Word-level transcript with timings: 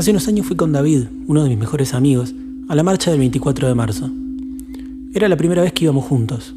Hace 0.00 0.12
unos 0.12 0.28
años 0.28 0.46
fui 0.46 0.56
con 0.56 0.72
David, 0.72 1.08
uno 1.26 1.42
de 1.42 1.50
mis 1.50 1.58
mejores 1.58 1.92
amigos, 1.92 2.34
a 2.70 2.74
la 2.74 2.82
marcha 2.82 3.10
del 3.10 3.20
24 3.20 3.68
de 3.68 3.74
marzo. 3.74 4.10
Era 5.12 5.28
la 5.28 5.36
primera 5.36 5.60
vez 5.60 5.74
que 5.74 5.84
íbamos 5.84 6.06
juntos. 6.06 6.54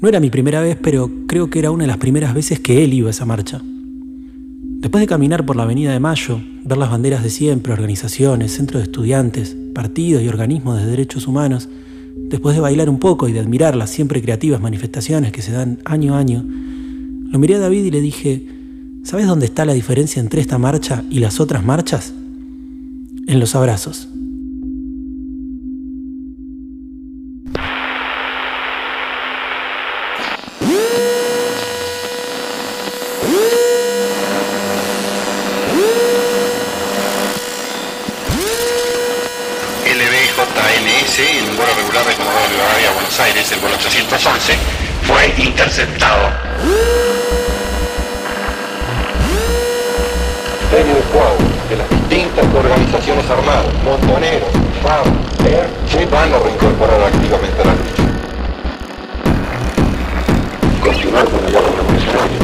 No 0.00 0.08
era 0.08 0.20
mi 0.20 0.30
primera 0.30 0.60
vez, 0.60 0.78
pero 0.80 1.10
creo 1.26 1.50
que 1.50 1.58
era 1.58 1.72
una 1.72 1.82
de 1.82 1.88
las 1.88 1.96
primeras 1.96 2.32
veces 2.32 2.60
que 2.60 2.84
él 2.84 2.94
iba 2.94 3.08
a 3.08 3.10
esa 3.10 3.26
marcha. 3.26 3.60
Después 3.60 5.00
de 5.00 5.08
caminar 5.08 5.44
por 5.44 5.56
la 5.56 5.64
Avenida 5.64 5.92
de 5.92 5.98
Mayo, 5.98 6.40
ver 6.62 6.78
las 6.78 6.88
banderas 6.88 7.24
de 7.24 7.30
siempre, 7.30 7.72
organizaciones, 7.72 8.52
centros 8.52 8.80
de 8.80 8.84
estudiantes, 8.84 9.56
partidos 9.74 10.22
y 10.22 10.28
organismos 10.28 10.78
de 10.78 10.86
derechos 10.86 11.26
humanos, 11.26 11.68
después 12.30 12.54
de 12.54 12.60
bailar 12.60 12.88
un 12.88 13.00
poco 13.00 13.26
y 13.26 13.32
de 13.32 13.40
admirar 13.40 13.74
las 13.74 13.90
siempre 13.90 14.22
creativas 14.22 14.60
manifestaciones 14.60 15.32
que 15.32 15.42
se 15.42 15.50
dan 15.50 15.80
año 15.84 16.14
a 16.14 16.20
año, 16.20 16.44
lo 17.32 17.36
miré 17.40 17.56
a 17.56 17.58
David 17.58 17.84
y 17.84 17.90
le 17.90 18.00
dije, 18.00 18.46
¿sabes 19.02 19.26
dónde 19.26 19.46
está 19.46 19.64
la 19.64 19.72
diferencia 19.72 20.20
entre 20.20 20.40
esta 20.40 20.56
marcha 20.56 21.02
y 21.10 21.18
las 21.18 21.40
otras 21.40 21.64
marchas? 21.64 22.14
En 23.28 23.40
los 23.40 23.56
abrazos. 23.56 24.06
LBJNS, 39.84 41.18
el 41.18 41.56
vuelo 41.56 41.74
regular 41.74 42.06
de 42.06 42.14
Comodoro 42.14 42.46
Rivadavia 42.48 42.90
a 42.90 42.92
Buenos 42.92 43.18
Aires, 43.18 43.50
el 43.50 43.58
vuelo 43.58 43.74
811, 43.74 44.56
fue 45.02 45.34
interceptado. 45.44 46.30
De 52.42 52.58
organizaciones 52.58 53.24
armadas, 53.30 53.72
montoneros, 53.82 54.50
FAM, 54.82 55.06
ER, 55.46 55.66
se 55.88 56.04
van 56.04 56.34
a 56.34 56.38
reincorporar 56.38 57.00
activamente 57.04 57.62
a 57.62 57.64
la 57.64 57.72
lucha. 57.72 58.02
Continuar 60.84 61.24
con 61.24 61.44
la 61.44 61.50
guerra 61.50 61.70
revolucionaria. 61.76 62.38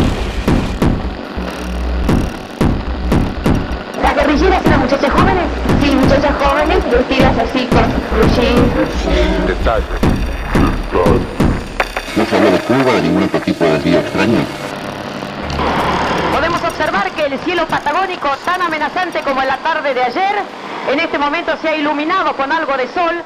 ¿Las 4.02 4.14
guerrilleras 4.14 4.64
eran 4.64 4.80
muchachas 4.80 5.12
jóvenes? 5.12 5.44
Sí, 5.82 5.94
muchachas 5.94 6.34
jóvenes 6.42 6.90
vestidas 6.90 7.38
así 7.38 7.66
con 7.66 8.34
jeans. 8.34 9.46
Detalle. 9.46 9.84
No 12.16 12.24
se 12.24 12.36
habló 12.36 12.50
de 12.50 12.58
Cuba, 12.60 12.92
de 12.94 13.02
ningún 13.02 13.24
otro 13.24 13.40
tipo 13.40 13.64
de 13.64 13.72
desvío 13.72 13.98
extraño. 13.98 14.61
Observar 16.82 17.12
que 17.12 17.26
el 17.26 17.38
cielo 17.38 17.64
patagónico, 17.68 18.28
tan 18.44 18.60
amenazante 18.60 19.20
como 19.20 19.40
en 19.40 19.46
la 19.46 19.58
tarde 19.58 19.94
de 19.94 20.02
ayer, 20.02 20.34
en 20.90 20.98
este 20.98 21.16
momento 21.16 21.52
se 21.62 21.68
ha 21.68 21.76
iluminado 21.76 22.36
con 22.36 22.50
algo 22.50 22.76
de 22.76 22.88
sol. 22.88 23.22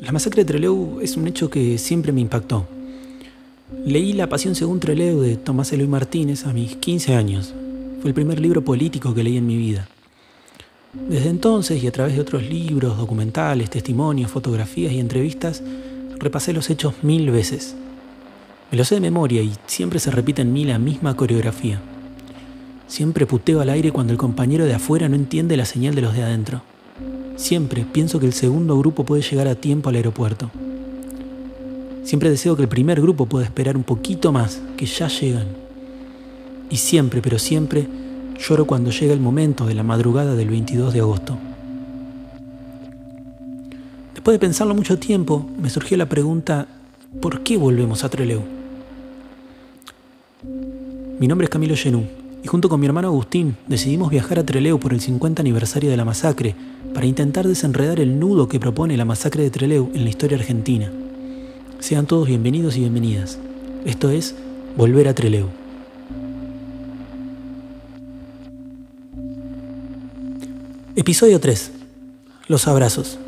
La 0.00 0.10
masacre 0.10 0.42
de 0.42 0.46
Trelew 0.46 0.98
es 1.00 1.16
un 1.16 1.28
hecho 1.28 1.48
que 1.48 1.78
siempre 1.78 2.10
me 2.10 2.22
impactó. 2.22 2.66
Leí 3.84 4.14
La 4.14 4.28
Pasión 4.28 4.56
según 4.56 4.80
Trelew 4.80 5.20
de 5.20 5.36
Tomás 5.36 5.72
Eloy 5.72 5.86
Martínez 5.86 6.44
a 6.44 6.52
mis 6.52 6.74
15 6.74 7.14
años. 7.14 7.54
Fue 8.00 8.08
el 8.08 8.14
primer 8.14 8.40
libro 8.40 8.62
político 8.62 9.14
que 9.14 9.24
leí 9.24 9.36
en 9.36 9.46
mi 9.46 9.56
vida. 9.56 9.88
Desde 11.08 11.28
entonces 11.28 11.82
y 11.82 11.86
a 11.86 11.92
través 11.92 12.14
de 12.14 12.20
otros 12.20 12.42
libros, 12.42 12.96
documentales, 12.96 13.70
testimonios, 13.70 14.30
fotografías 14.30 14.92
y 14.92 15.00
entrevistas, 15.00 15.62
repasé 16.18 16.52
los 16.52 16.70
hechos 16.70 16.94
mil 17.02 17.30
veces. 17.30 17.74
Me 18.70 18.78
lo 18.78 18.84
sé 18.84 18.96
de 18.96 19.00
memoria 19.00 19.42
y 19.42 19.52
siempre 19.66 19.98
se 19.98 20.10
repite 20.10 20.42
en 20.42 20.52
mí 20.52 20.64
la 20.64 20.78
misma 20.78 21.14
coreografía. 21.16 21.80
Siempre 22.88 23.26
puteo 23.26 23.60
al 23.60 23.70
aire 23.70 23.92
cuando 23.92 24.12
el 24.12 24.18
compañero 24.18 24.64
de 24.64 24.74
afuera 24.74 25.08
no 25.08 25.16
entiende 25.16 25.56
la 25.56 25.64
señal 25.64 25.94
de 25.94 26.02
los 26.02 26.14
de 26.14 26.22
adentro. 26.22 26.62
Siempre 27.36 27.84
pienso 27.90 28.18
que 28.18 28.26
el 28.26 28.32
segundo 28.32 28.78
grupo 28.78 29.04
puede 29.04 29.22
llegar 29.22 29.48
a 29.48 29.54
tiempo 29.54 29.88
al 29.88 29.96
aeropuerto. 29.96 30.50
Siempre 32.04 32.30
deseo 32.30 32.56
que 32.56 32.62
el 32.62 32.68
primer 32.68 33.00
grupo 33.00 33.26
pueda 33.26 33.44
esperar 33.44 33.76
un 33.76 33.82
poquito 33.82 34.32
más, 34.32 34.60
que 34.76 34.86
ya 34.86 35.08
llegan. 35.08 35.65
Y 36.70 36.76
siempre, 36.76 37.22
pero 37.22 37.38
siempre, 37.38 37.86
lloro 38.38 38.66
cuando 38.66 38.90
llega 38.90 39.12
el 39.12 39.20
momento 39.20 39.66
de 39.66 39.74
la 39.74 39.82
madrugada 39.82 40.34
del 40.34 40.48
22 40.48 40.92
de 40.92 41.00
agosto. 41.00 41.38
Después 44.14 44.34
de 44.34 44.38
pensarlo 44.38 44.74
mucho 44.74 44.98
tiempo, 44.98 45.48
me 45.60 45.70
surgió 45.70 45.96
la 45.96 46.08
pregunta, 46.08 46.66
¿por 47.20 47.42
qué 47.42 47.56
volvemos 47.56 48.02
a 48.02 48.08
Trelew? 48.08 48.42
Mi 51.18 51.28
nombre 51.28 51.44
es 51.44 51.50
Camilo 51.50 51.76
Genú 51.76 52.04
y 52.42 52.48
junto 52.48 52.68
con 52.68 52.80
mi 52.80 52.86
hermano 52.86 53.08
Agustín 53.08 53.56
decidimos 53.66 54.10
viajar 54.10 54.38
a 54.38 54.44
Trelew 54.44 54.78
por 54.78 54.92
el 54.92 55.00
50 55.00 55.40
aniversario 55.40 55.90
de 55.90 55.96
la 55.96 56.04
masacre 56.04 56.54
para 56.92 57.06
intentar 57.06 57.46
desenredar 57.46 58.00
el 58.00 58.18
nudo 58.18 58.48
que 58.48 58.60
propone 58.60 58.96
la 58.96 59.04
masacre 59.04 59.42
de 59.42 59.50
Trelew 59.50 59.90
en 59.94 60.04
la 60.04 60.10
historia 60.10 60.36
argentina. 60.36 60.90
Sean 61.78 62.06
todos 62.06 62.26
bienvenidos 62.26 62.76
y 62.76 62.80
bienvenidas. 62.80 63.38
Esto 63.84 64.10
es 64.10 64.34
Volver 64.76 65.08
a 65.08 65.14
Trelew. 65.14 65.65
Episodio 70.98 71.38
3. 71.38 71.72
Los 72.48 72.66
abrazos. 72.66 73.18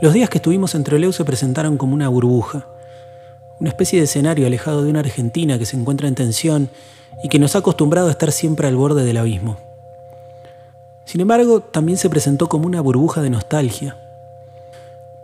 Los 0.00 0.12
días 0.12 0.28
que 0.28 0.38
estuvimos 0.38 0.74
en 0.74 0.82
Trelew 0.82 1.12
se 1.12 1.24
presentaron 1.24 1.76
como 1.76 1.94
una 1.94 2.08
burbuja, 2.08 2.66
una 3.62 3.68
especie 3.70 4.00
de 4.00 4.06
escenario 4.06 4.44
alejado 4.48 4.82
de 4.82 4.90
una 4.90 4.98
Argentina 4.98 5.56
que 5.56 5.66
se 5.66 5.76
encuentra 5.76 6.08
en 6.08 6.16
tensión 6.16 6.68
y 7.22 7.28
que 7.28 7.38
nos 7.38 7.54
ha 7.54 7.60
acostumbrado 7.60 8.08
a 8.08 8.10
estar 8.10 8.32
siempre 8.32 8.66
al 8.66 8.74
borde 8.74 9.04
del 9.04 9.16
abismo. 9.16 9.56
Sin 11.04 11.20
embargo, 11.20 11.60
también 11.60 11.96
se 11.96 12.10
presentó 12.10 12.48
como 12.48 12.66
una 12.66 12.80
burbuja 12.80 13.22
de 13.22 13.30
nostalgia. 13.30 13.96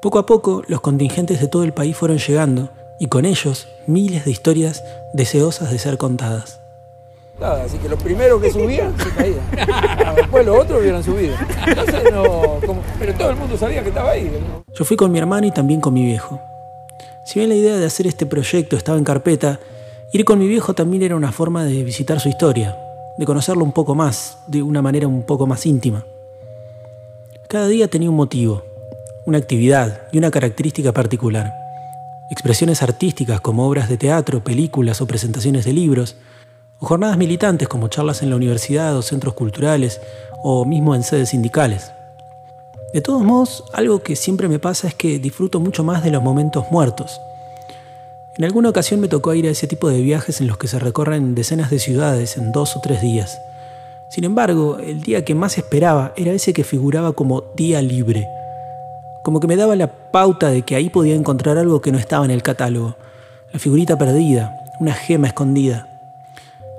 Poco 0.00 0.20
a 0.20 0.26
poco, 0.26 0.62
los 0.68 0.80
contingentes 0.80 1.40
de 1.40 1.48
todo 1.48 1.64
el 1.64 1.72
país 1.72 1.96
fueron 1.96 2.18
llegando 2.18 2.70
y 3.00 3.08
con 3.08 3.24
ellos 3.24 3.66
miles 3.88 4.24
de 4.24 4.30
historias 4.30 4.84
deseosas 5.12 5.72
de 5.72 5.78
ser 5.80 5.98
contadas. 5.98 6.60
Nada, 7.40 7.64
así 7.64 7.76
que 7.78 7.88
los 7.88 8.00
primeros 8.00 8.40
que 8.40 8.52
subían 8.52 8.94
se 9.00 9.10
caían. 9.10 9.40
Después 10.14 10.46
los 10.46 10.62
otros 10.62 10.80
hubieran 10.80 11.02
subido. 11.02 11.34
Entonces 11.66 12.04
no, 12.12 12.60
como- 12.64 12.82
pero 13.00 13.12
todo 13.14 13.30
el 13.30 13.36
mundo 13.36 13.58
sabía 13.58 13.82
que 13.82 13.88
estaba 13.88 14.10
ahí. 14.10 14.30
¿no? 14.30 14.62
Yo 14.72 14.84
fui 14.84 14.96
con 14.96 15.10
mi 15.10 15.18
hermano 15.18 15.44
y 15.48 15.50
también 15.50 15.80
con 15.80 15.92
mi 15.92 16.04
viejo. 16.04 16.40
Si 17.28 17.38
bien 17.38 17.50
la 17.50 17.56
idea 17.56 17.76
de 17.76 17.84
hacer 17.84 18.06
este 18.06 18.24
proyecto 18.24 18.74
estaba 18.74 18.96
en 18.96 19.04
carpeta, 19.04 19.60
ir 20.14 20.24
con 20.24 20.38
mi 20.38 20.48
viejo 20.48 20.72
también 20.72 21.02
era 21.02 21.14
una 21.14 21.30
forma 21.30 21.62
de 21.62 21.84
visitar 21.84 22.20
su 22.20 22.30
historia, 22.30 22.74
de 23.18 23.26
conocerlo 23.26 23.64
un 23.64 23.72
poco 23.72 23.94
más, 23.94 24.38
de 24.46 24.62
una 24.62 24.80
manera 24.80 25.06
un 25.06 25.24
poco 25.24 25.46
más 25.46 25.66
íntima. 25.66 26.06
Cada 27.46 27.68
día 27.68 27.88
tenía 27.88 28.08
un 28.08 28.16
motivo, 28.16 28.64
una 29.26 29.36
actividad 29.36 30.08
y 30.10 30.16
una 30.16 30.30
característica 30.30 30.92
particular. 30.92 31.52
Expresiones 32.30 32.82
artísticas 32.82 33.42
como 33.42 33.68
obras 33.68 33.90
de 33.90 33.98
teatro, 33.98 34.42
películas 34.42 35.02
o 35.02 35.06
presentaciones 35.06 35.66
de 35.66 35.74
libros, 35.74 36.16
o 36.78 36.86
jornadas 36.86 37.18
militantes 37.18 37.68
como 37.68 37.88
charlas 37.88 38.22
en 38.22 38.30
la 38.30 38.36
universidad 38.36 38.96
o 38.96 39.02
centros 39.02 39.34
culturales, 39.34 40.00
o 40.42 40.64
mismo 40.64 40.94
en 40.94 41.02
sedes 41.02 41.28
sindicales. 41.28 41.92
De 42.92 43.02
todos 43.02 43.22
modos, 43.22 43.64
algo 43.74 44.02
que 44.02 44.16
siempre 44.16 44.48
me 44.48 44.58
pasa 44.58 44.88
es 44.88 44.94
que 44.94 45.18
disfruto 45.18 45.60
mucho 45.60 45.84
más 45.84 46.02
de 46.02 46.10
los 46.10 46.22
momentos 46.22 46.64
muertos. 46.70 47.20
En 48.38 48.44
alguna 48.44 48.70
ocasión 48.70 49.00
me 49.00 49.08
tocó 49.08 49.34
ir 49.34 49.46
a 49.46 49.50
ese 49.50 49.66
tipo 49.66 49.90
de 49.90 50.00
viajes 50.00 50.40
en 50.40 50.46
los 50.46 50.56
que 50.56 50.68
se 50.68 50.78
recorren 50.78 51.34
decenas 51.34 51.70
de 51.70 51.80
ciudades 51.80 52.38
en 52.38 52.50
dos 52.50 52.76
o 52.76 52.80
tres 52.80 53.02
días. 53.02 53.42
Sin 54.08 54.24
embargo, 54.24 54.78
el 54.78 55.02
día 55.02 55.22
que 55.22 55.34
más 55.34 55.58
esperaba 55.58 56.14
era 56.16 56.32
ese 56.32 56.54
que 56.54 56.64
figuraba 56.64 57.12
como 57.12 57.42
día 57.54 57.82
libre. 57.82 58.26
Como 59.22 59.38
que 59.38 59.48
me 59.48 59.56
daba 59.56 59.76
la 59.76 59.92
pauta 59.92 60.48
de 60.48 60.62
que 60.62 60.74
ahí 60.74 60.88
podía 60.88 61.14
encontrar 61.14 61.58
algo 61.58 61.82
que 61.82 61.92
no 61.92 61.98
estaba 61.98 62.24
en 62.24 62.30
el 62.30 62.42
catálogo. 62.42 62.96
La 63.52 63.58
figurita 63.58 63.98
perdida, 63.98 64.56
una 64.80 64.94
gema 64.94 65.26
escondida. 65.26 65.86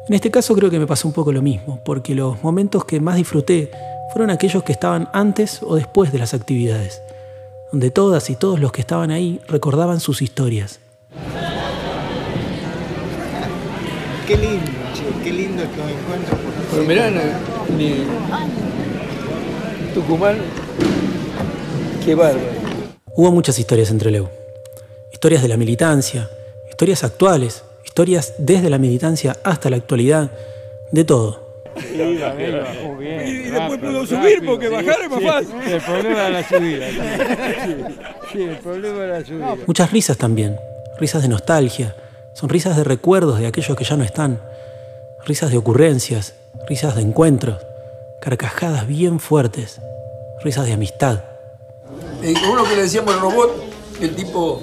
En 0.07 0.15
este 0.15 0.31
caso 0.31 0.55
creo 0.55 0.71
que 0.71 0.79
me 0.79 0.87
pasó 0.87 1.07
un 1.07 1.13
poco 1.13 1.31
lo 1.31 1.43
mismo, 1.43 1.79
porque 1.85 2.15
los 2.15 2.41
momentos 2.41 2.83
que 2.85 2.99
más 2.99 3.15
disfruté 3.15 3.69
fueron 4.11 4.29
aquellos 4.29 4.63
que 4.63 4.71
estaban 4.71 5.09
antes 5.13 5.61
o 5.61 5.75
después 5.75 6.11
de 6.11 6.19
las 6.19 6.33
actividades, 6.33 7.01
donde 7.71 7.91
todas 7.91 8.29
y 8.29 8.35
todos 8.35 8.59
los 8.59 8.71
que 8.71 8.81
estaban 8.81 9.11
ahí 9.11 9.39
recordaban 9.47 9.99
sus 9.99 10.21
historias. 10.21 10.79
Qué 14.27 14.37
lindo. 14.37 14.71
che, 14.93 15.23
qué 15.23 15.31
lindo 15.31 15.63
estos 15.63 15.89
encuentros. 15.89 16.39
Pero 16.71 16.83
mirá, 16.83 17.09
ni 17.77 18.03
Tucumán, 19.93 20.37
qué 22.05 22.13
bárbaro. 22.13 22.45
Hubo 23.15 23.31
muchas 23.31 23.57
historias 23.57 23.89
entre 23.89 24.11
Leu. 24.11 24.29
Historias 25.11 25.41
de 25.41 25.47
la 25.47 25.57
militancia, 25.57 26.29
historias 26.69 27.03
actuales, 27.03 27.63
historias 27.83 28.35
desde 28.37 28.69
la 28.69 28.77
militancia 28.77 29.35
hasta 29.43 29.69
la 29.69 29.77
actualidad, 29.77 30.31
de 30.91 31.03
todo. 31.03 31.48
Bien. 32.99 33.27
Y, 33.27 33.29
y 33.31 33.37
después 33.43 33.69
rápido, 33.71 33.91
pudo 33.91 34.05
subir 34.05 34.33
rápido, 34.35 34.45
porque 34.51 34.67
sí. 34.67 34.73
bajar 34.73 35.01
es 35.01 35.09
más 35.09 35.19
Sí, 35.19 35.25
fácil. 35.27 35.71
El 35.73 35.81
problema 35.81 36.19
era 36.19 36.29
la 36.29 36.47
subida. 36.47 36.85
Sí, 38.31 38.37
sí, 38.37 38.43
el 38.43 38.57
problema 38.57 39.03
era 39.03 39.19
la 39.19 39.25
subida. 39.25 39.55
Muchas 39.65 39.91
risas 39.91 40.17
también, 40.17 40.59
risas 40.99 41.21
de 41.21 41.27
nostalgia, 41.27 41.95
sonrisas 42.33 42.77
de 42.77 42.83
recuerdos 42.83 43.39
de 43.39 43.47
aquellos 43.47 43.75
que 43.77 43.83
ya 43.83 43.97
no 43.97 44.03
están, 44.03 44.39
risas 45.25 45.51
de 45.51 45.57
ocurrencias, 45.57 46.35
risas 46.67 46.95
de 46.95 47.01
encuentros, 47.01 47.57
carcajadas 48.21 48.87
bien 48.87 49.19
fuertes, 49.19 49.81
risas 50.43 50.65
de 50.67 50.73
amistad. 50.73 51.23
Eh, 52.21 52.33
uno 52.51 52.63
que 52.65 52.75
le 52.75 52.83
decíamos 52.83 53.13
el 53.15 53.19
robot, 53.21 53.63
el 54.01 54.15
tipo 54.15 54.61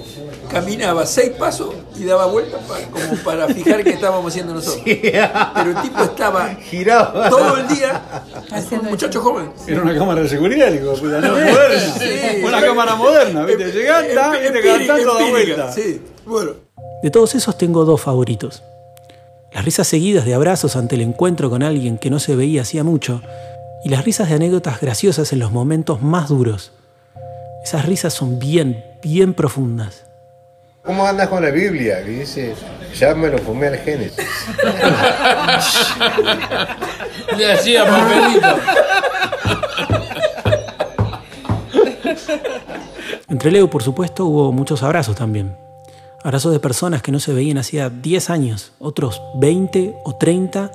caminaba 0.51 1.05
seis 1.05 1.31
pasos 1.37 1.73
y 1.97 2.03
daba 2.05 2.25
vueltas 2.27 2.61
pa- 2.67 2.79
como 2.91 3.21
para 3.23 3.47
fijar 3.47 3.83
qué 3.83 3.91
estábamos 3.91 4.31
haciendo 4.31 4.53
nosotros. 4.53 4.81
Pero 4.85 5.69
el 5.71 5.81
tipo 5.81 6.01
estaba 6.03 6.55
Giraba. 6.55 7.29
todo 7.29 7.57
el 7.57 7.67
día, 7.67 8.01
un 8.81 8.89
muchacho 8.89 9.21
joven. 9.21 9.51
Era 9.67 9.81
una 9.81 9.95
cámara 9.97 10.21
de 10.21 10.29
seguridad, 10.29 10.71
digo, 10.71 10.93
puta, 10.93 11.19
no, 11.21 11.29
moderna. 11.33 11.79
Sí. 11.99 12.43
una 12.43 12.61
cámara 12.61 12.95
moderna, 12.95 13.45
¿viste? 13.45 13.71
Llegás, 13.71 14.05
está, 14.05 14.27
Empi- 14.29 14.31
viste, 14.41 14.47
empírica, 14.57 14.77
cantando 14.77 15.13
da 15.13 15.27
empírica, 15.27 15.55
vuelta. 15.55 15.71
Sí, 15.73 16.01
bueno. 16.25 16.51
De 17.03 17.11
todos 17.11 17.35
esos 17.35 17.57
tengo 17.57 17.85
dos 17.85 18.01
favoritos. 18.01 18.63
Las 19.53 19.63
risas 19.65 19.87
seguidas 19.87 20.25
de 20.25 20.33
abrazos 20.33 20.75
ante 20.75 20.95
el 20.95 21.01
encuentro 21.01 21.49
con 21.49 21.63
alguien 21.63 21.97
que 21.97 22.09
no 22.09 22.19
se 22.19 22.35
veía 22.35 22.63
hacía 22.63 22.83
mucho, 22.83 23.21
y 23.83 23.89
las 23.89 24.03
risas 24.03 24.29
de 24.29 24.35
anécdotas 24.35 24.81
graciosas 24.81 25.31
en 25.33 25.39
los 25.39 25.51
momentos 25.51 26.01
más 26.01 26.29
duros. 26.29 26.71
Esas 27.63 27.85
risas 27.85 28.13
son 28.13 28.39
bien, 28.39 28.83
bien 29.03 29.33
profundas. 29.33 30.05
¿Cómo 30.87 31.05
andas 31.05 31.27
con 31.27 31.43
la 31.43 31.51
Biblia? 31.51 32.01
Que 32.01 32.11
dice, 32.11 32.55
ya 32.95 33.13
me 33.13 33.27
lo 33.27 33.37
fumé 33.39 33.67
al 33.67 33.77
Génesis. 33.77 34.25
Le 37.37 37.51
hacía 37.51 37.85
papelito. 37.85 38.47
Entre 43.27 43.51
Leo, 43.51 43.69
por 43.69 43.83
supuesto, 43.83 44.27
hubo 44.27 44.53
muchos 44.53 44.81
abrazos 44.81 45.17
también. 45.17 45.57
Abrazos 46.23 46.53
de 46.53 46.61
personas 46.61 47.01
que 47.01 47.11
no 47.11 47.19
se 47.19 47.33
veían 47.33 47.57
hacía 47.57 47.89
10 47.89 48.29
años, 48.29 48.71
otros 48.79 49.21
20 49.35 49.97
o 50.05 50.15
30, 50.15 50.71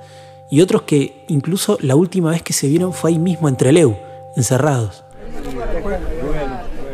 y 0.50 0.60
otros 0.60 0.82
que 0.82 1.24
incluso 1.28 1.78
la 1.80 1.96
última 1.96 2.32
vez 2.32 2.42
que 2.42 2.52
se 2.52 2.68
vieron 2.68 2.92
fue 2.92 3.12
ahí 3.12 3.18
mismo 3.18 3.48
entre 3.48 3.72
Leu, 3.72 3.96
encerrados. 4.36 5.04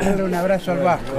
Un 0.00 0.34
abrazo 0.34 0.70
al 0.70 0.78
Vasco. 0.78 1.12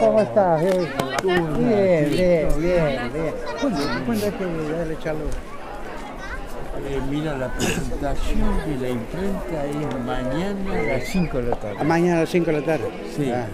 ¿Cómo 0.00 0.20
estás? 0.20 0.62
Bien, 0.62 1.54
bien, 1.58 2.48
bien, 2.58 3.12
bien. 3.12 3.34
¿Cuándo, 3.60 3.80
¿cuándo 4.06 4.26
es 4.26 4.32
que 4.34 4.44
dale, 4.44 4.98
Charlo? 4.98 5.24
Eh, 6.86 7.00
mira, 7.08 7.36
la 7.38 7.48
presentación 7.48 8.40
de 8.66 8.76
la 8.78 8.88
imprenta 8.90 9.64
es 9.66 10.04
mañana 10.04 10.72
a 10.72 10.82
las 10.82 11.04
5 11.04 11.38
de 11.38 11.42
la 11.50 11.56
tarde. 11.56 11.84
Mañana 11.84 12.16
a 12.18 12.20
las 12.20 12.30
5 12.30 12.46
de 12.46 12.52
la 12.60 12.66
tarde. 12.66 12.84
Sí, 13.16 13.30
Ajá. 13.30 13.48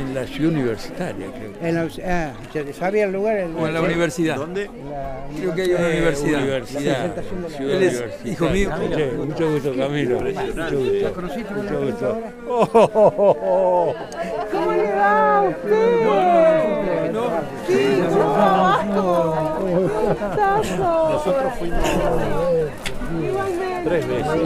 En, 0.00 0.14
la 0.14 0.26
ciudad 0.26 0.52
universitaria, 0.52 1.26
creo. 1.32 1.52
En 1.68 1.74
la, 1.74 1.88
ah, 2.06 2.32
¿se 2.52 2.72
¿Sabía 2.72 3.04
el 3.04 3.12
lugar? 3.12 3.36
El, 3.36 3.54
O 3.56 3.66
en 3.66 3.74
la 3.74 3.80
universidad. 3.82 4.36
¿Dónde? 4.36 4.66
la- 4.90 5.26
Creo 5.38 5.54
que 5.54 5.62
hay 5.62 5.70
una 5.72 5.88
Eh, 5.88 5.92
universidad. 5.92 6.40
Universidad. 6.42 7.14
de 7.14 7.22
la- 7.42 7.48
ciudad 7.48 7.74
Él 7.76 7.82
es 7.82 8.04
hijo 8.24 8.48
mío. 8.50 8.70
Sí, 8.78 9.16
mucho 9.16 9.50
gusto, 9.52 9.74
Camilo. 9.76 10.20
Mucho 10.20 10.78
gusto. 10.78 11.54
Mucho 11.54 11.80
gusto. 11.80 12.18
¿Cómo 14.52 14.72
le 14.72 14.92
va 14.94 15.38
a 15.38 15.42
usted? 15.48 16.98
Nosotros 20.58 21.52
fuimos 21.58 21.80
tres 23.84 24.08
veces. 24.08 24.42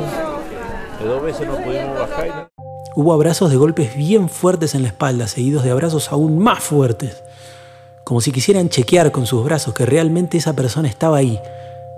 De 1.00 1.04
dos 1.06 1.22
veces 1.22 1.46
no 1.48 1.56
pudimos 1.56 1.98
bajar. 1.98 2.51
Hubo 2.94 3.14
abrazos 3.14 3.50
de 3.50 3.56
golpes 3.56 3.96
bien 3.96 4.28
fuertes 4.28 4.74
en 4.74 4.82
la 4.82 4.88
espalda, 4.88 5.26
seguidos 5.26 5.64
de 5.64 5.70
abrazos 5.70 6.12
aún 6.12 6.38
más 6.38 6.62
fuertes, 6.62 7.22
como 8.04 8.20
si 8.20 8.32
quisieran 8.32 8.68
chequear 8.68 9.12
con 9.12 9.24
sus 9.24 9.42
brazos 9.44 9.72
que 9.72 9.86
realmente 9.86 10.36
esa 10.36 10.54
persona 10.54 10.88
estaba 10.88 11.16
ahí, 11.16 11.40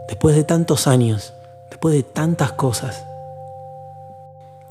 después 0.07 0.37
de 0.37 0.45
tantos 0.45 0.87
años, 0.87 1.33
después 1.69 1.95
de 1.95 2.05
tantas 2.05 2.53
cosas. 2.53 3.05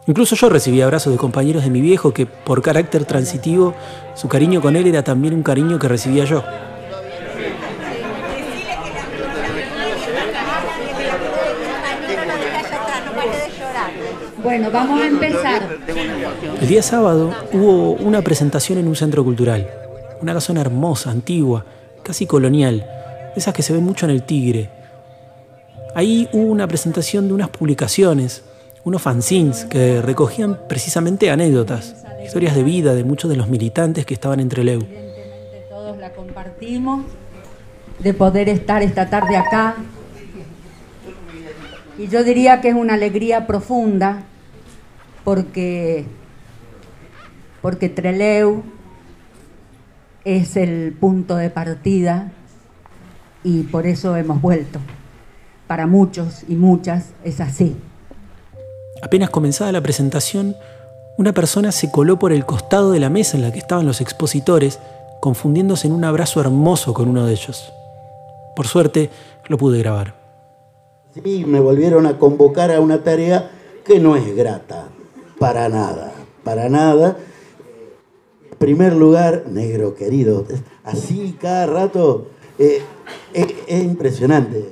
Incluso 0.07 0.35
yo 0.35 0.49
recibí 0.49 0.81
abrazos 0.81 1.11
de 1.11 1.19
compañeros 1.19 1.63
de 1.63 1.69
mi 1.69 1.81
viejo 1.81 2.13
que, 2.13 2.25
por 2.25 2.61
carácter 2.61 3.03
transitivo, 3.03 3.73
su 4.15 4.29
cariño 4.29 4.61
con 4.61 4.77
él 4.77 4.87
era 4.87 5.03
también 5.03 5.33
un 5.33 5.43
cariño 5.43 5.77
que 5.77 5.89
recibía 5.89 6.23
yo. 6.23 6.43
Bueno, 14.43 14.69
vamos 14.71 15.01
a 15.01 15.07
empezar. 15.07 15.77
El 16.59 16.67
día 16.67 16.83
sábado 16.83 17.33
hubo 17.53 17.91
una 17.93 18.21
presentación 18.21 18.77
en 18.77 18.89
un 18.89 18.95
centro 18.97 19.23
cultural, 19.23 19.69
una 20.21 20.33
casona 20.33 20.59
hermosa, 20.59 21.11
antigua, 21.11 21.65
casi 22.03 22.25
colonial, 22.25 22.85
esas 23.37 23.53
que 23.53 23.63
se 23.63 23.71
ven 23.71 23.83
mucho 23.83 24.05
en 24.05 24.11
el 24.11 24.23
Tigre. 24.23 24.69
Ahí 25.95 26.27
hubo 26.33 26.51
una 26.51 26.67
presentación 26.67 27.29
de 27.29 27.33
unas 27.35 27.49
publicaciones, 27.49 28.43
unos 28.83 29.01
fanzines 29.01 29.63
que 29.63 30.01
recogían 30.01 30.59
precisamente 30.67 31.31
anécdotas, 31.31 31.95
historias 32.21 32.53
de 32.53 32.63
vida 32.63 32.93
de 32.95 33.05
muchos 33.05 33.31
de 33.31 33.37
los 33.37 33.47
militantes 33.47 34.05
que 34.05 34.13
estaban 34.13 34.41
entre 34.41 34.65
Leu. 34.65 34.81
Todos 35.69 35.97
la 35.97 36.11
compartimos, 36.11 37.05
de 37.99 38.13
poder 38.13 38.49
estar 38.49 38.81
esta 38.81 39.09
tarde 39.09 39.37
acá. 39.37 39.75
Y 41.97 42.09
yo 42.09 42.25
diría 42.25 42.59
que 42.59 42.69
es 42.69 42.75
una 42.75 42.95
alegría 42.95 43.47
profunda 43.47 44.23
porque, 45.23 46.05
porque 47.61 47.89
Treleu 47.89 48.63
es 50.25 50.55
el 50.55 50.95
punto 50.99 51.35
de 51.35 51.49
partida 51.49 52.31
y 53.43 53.63
por 53.63 53.85
eso 53.85 54.15
hemos 54.15 54.41
vuelto. 54.41 54.79
Para 55.67 55.87
muchos 55.87 56.43
y 56.47 56.55
muchas 56.55 57.09
es 57.23 57.39
así. 57.39 57.75
Apenas 59.01 59.29
comenzada 59.29 59.71
la 59.71 59.81
presentación, 59.81 60.55
una 61.17 61.33
persona 61.33 61.71
se 61.71 61.91
coló 61.91 62.17
por 62.19 62.31
el 62.31 62.45
costado 62.45 62.91
de 62.91 62.99
la 62.99 63.09
mesa 63.09 63.37
en 63.37 63.43
la 63.43 63.51
que 63.51 63.59
estaban 63.59 63.85
los 63.85 64.01
expositores, 64.01 64.79
confundiéndose 65.19 65.87
en 65.87 65.93
un 65.93 66.05
abrazo 66.05 66.39
hermoso 66.41 66.93
con 66.93 67.09
uno 67.09 67.25
de 67.25 67.33
ellos. 67.33 67.73
Por 68.55 68.67
suerte, 68.67 69.09
lo 69.47 69.57
pude 69.57 69.79
grabar. 69.79 70.15
Sí, 71.13 71.45
me 71.45 71.59
volvieron 71.59 72.07
a 72.07 72.17
convocar 72.17 72.71
a 72.71 72.79
una 72.79 73.03
tarea 73.03 73.51
que 73.85 73.99
no 73.99 74.15
es 74.15 74.35
grata, 74.35 74.87
para 75.43 75.67
nada, 75.67 76.13
para 76.45 76.69
nada. 76.69 77.17
En 78.49 78.57
primer 78.57 78.93
lugar, 78.93 79.43
negro 79.49 79.93
querido, 79.93 80.45
así 80.85 81.35
cada 81.37 81.65
rato, 81.65 82.27
eh, 82.57 82.81
es, 83.33 83.47
es 83.67 83.83
impresionante. 83.83 84.69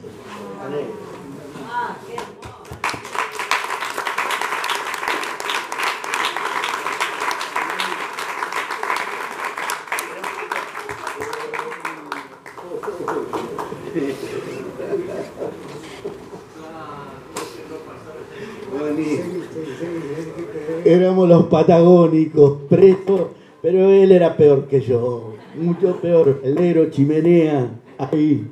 Patagónicos, 21.47 22.59
presos, 22.69 23.27
pero 23.61 23.89
él 23.89 24.11
era 24.11 24.35
peor 24.35 24.67
que 24.67 24.81
yo, 24.81 25.33
mucho 25.59 25.97
peor. 25.97 26.41
El 26.43 26.55
negro 26.55 26.89
chimenea, 26.89 27.69
ahí. 27.97 28.47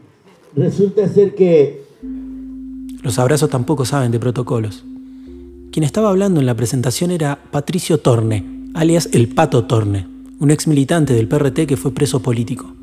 Resulta 0.56 1.08
ser 1.08 1.36
que 1.36 1.84
Los 3.02 3.20
abrazos 3.20 3.50
tampoco 3.50 3.86
saben 3.86 4.12
de 4.12 4.20
protocolos. 4.20 4.84
Quien 5.72 5.84
estaba 5.84 6.10
hablando 6.10 6.40
en 6.40 6.46
la 6.46 6.56
presentación 6.56 7.12
era 7.12 7.40
Patricio 7.52 8.00
Torne, 8.00 8.44
alias 8.74 9.10
el 9.14 9.30
Pato 9.30 9.66
Torne, 9.66 10.08
un 10.40 10.52
ex 10.52 10.68
militante 10.68 11.14
del 11.14 11.28
PRT 11.28 11.68
que 11.68 11.78
fue 11.78 11.92
preso 11.92 12.22
político. 12.22 12.74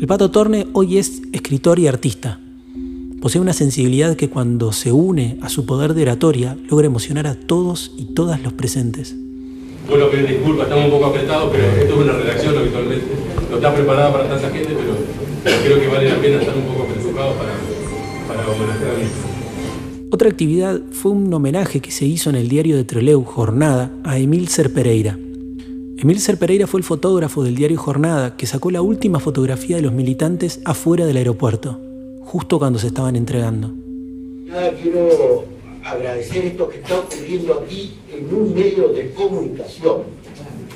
El 0.00 0.06
Pato 0.06 0.30
Torne 0.30 0.66
hoy 0.72 0.98
es 0.98 1.22
escritor 1.32 1.78
y 1.78 1.86
artista. 1.86 2.40
Posee 3.20 3.40
una 3.40 3.52
sensibilidad 3.52 4.14
que 4.14 4.28
cuando 4.28 4.72
se 4.72 4.92
une 4.92 5.38
a 5.40 5.48
su 5.48 5.64
poder 5.64 5.94
de 5.94 6.02
oratoria 6.02 6.56
logra 6.68 6.86
emocionar 6.86 7.26
a 7.26 7.34
todos 7.34 7.92
y 7.96 8.04
todas 8.14 8.42
los 8.42 8.52
presentes. 8.52 9.16
Vuelvo 9.88 10.06
a 10.06 10.10
pedir 10.10 10.28
disculpas, 10.28 10.64
estamos 10.64 10.84
un 10.86 10.90
poco 10.90 11.06
apretados, 11.06 11.50
pero 11.50 11.64
esto 11.64 11.94
es 11.94 12.00
una 12.00 12.12
redacción 12.12 12.58
habitualmente. 12.58 13.06
no 13.50 13.56
está 13.56 13.74
preparada 13.74 14.12
para 14.12 14.28
tanta 14.28 14.50
gente, 14.50 14.76
pero 14.76 15.62
creo 15.62 15.80
que 15.80 15.88
vale 15.88 16.10
la 16.10 16.20
pena 16.20 16.40
estar 16.40 16.56
un 16.56 16.64
poco 16.64 16.86
para, 16.86 17.22
para 18.28 18.48
homenajear 18.48 18.90
a 18.90 18.98
mí. 18.98 19.04
Otra 20.10 20.28
actividad 20.28 20.80
fue 20.92 21.12
un 21.12 21.32
homenaje 21.32 21.80
que 21.80 21.90
se 21.90 22.04
hizo 22.04 22.30
en 22.30 22.36
el 22.36 22.48
diario 22.48 22.76
de 22.76 22.84
Trelew, 22.84 23.24
Jornada, 23.24 23.90
a 24.04 24.18
Emil 24.18 24.48
Ser 24.48 24.72
Pereira. 24.72 25.18
Emil 25.98 26.20
Ser 26.20 26.36
Pereira 26.36 26.66
fue 26.66 26.80
el 26.80 26.84
fotógrafo 26.84 27.42
del 27.42 27.54
diario 27.54 27.78
Jornada 27.78 28.36
que 28.36 28.46
sacó 28.46 28.70
la 28.70 28.82
última 28.82 29.20
fotografía 29.20 29.76
de 29.76 29.82
los 29.82 29.92
militantes 29.92 30.60
afuera 30.64 31.06
del 31.06 31.16
aeropuerto, 31.16 31.80
justo 32.26 32.58
cuando 32.58 32.78
se 32.78 32.88
estaban 32.88 33.14
entregando. 33.14 33.72
Nada, 34.46 34.72
quiero 34.82 35.44
agradecer 35.84 36.44
esto 36.44 36.68
que 36.68 36.78
está 36.78 36.98
ocurriendo 36.98 37.54
aquí 37.54 37.94
en 38.12 38.34
un 38.34 38.52
medio 38.52 38.88
de 38.88 39.12
comunicación. 39.12 40.02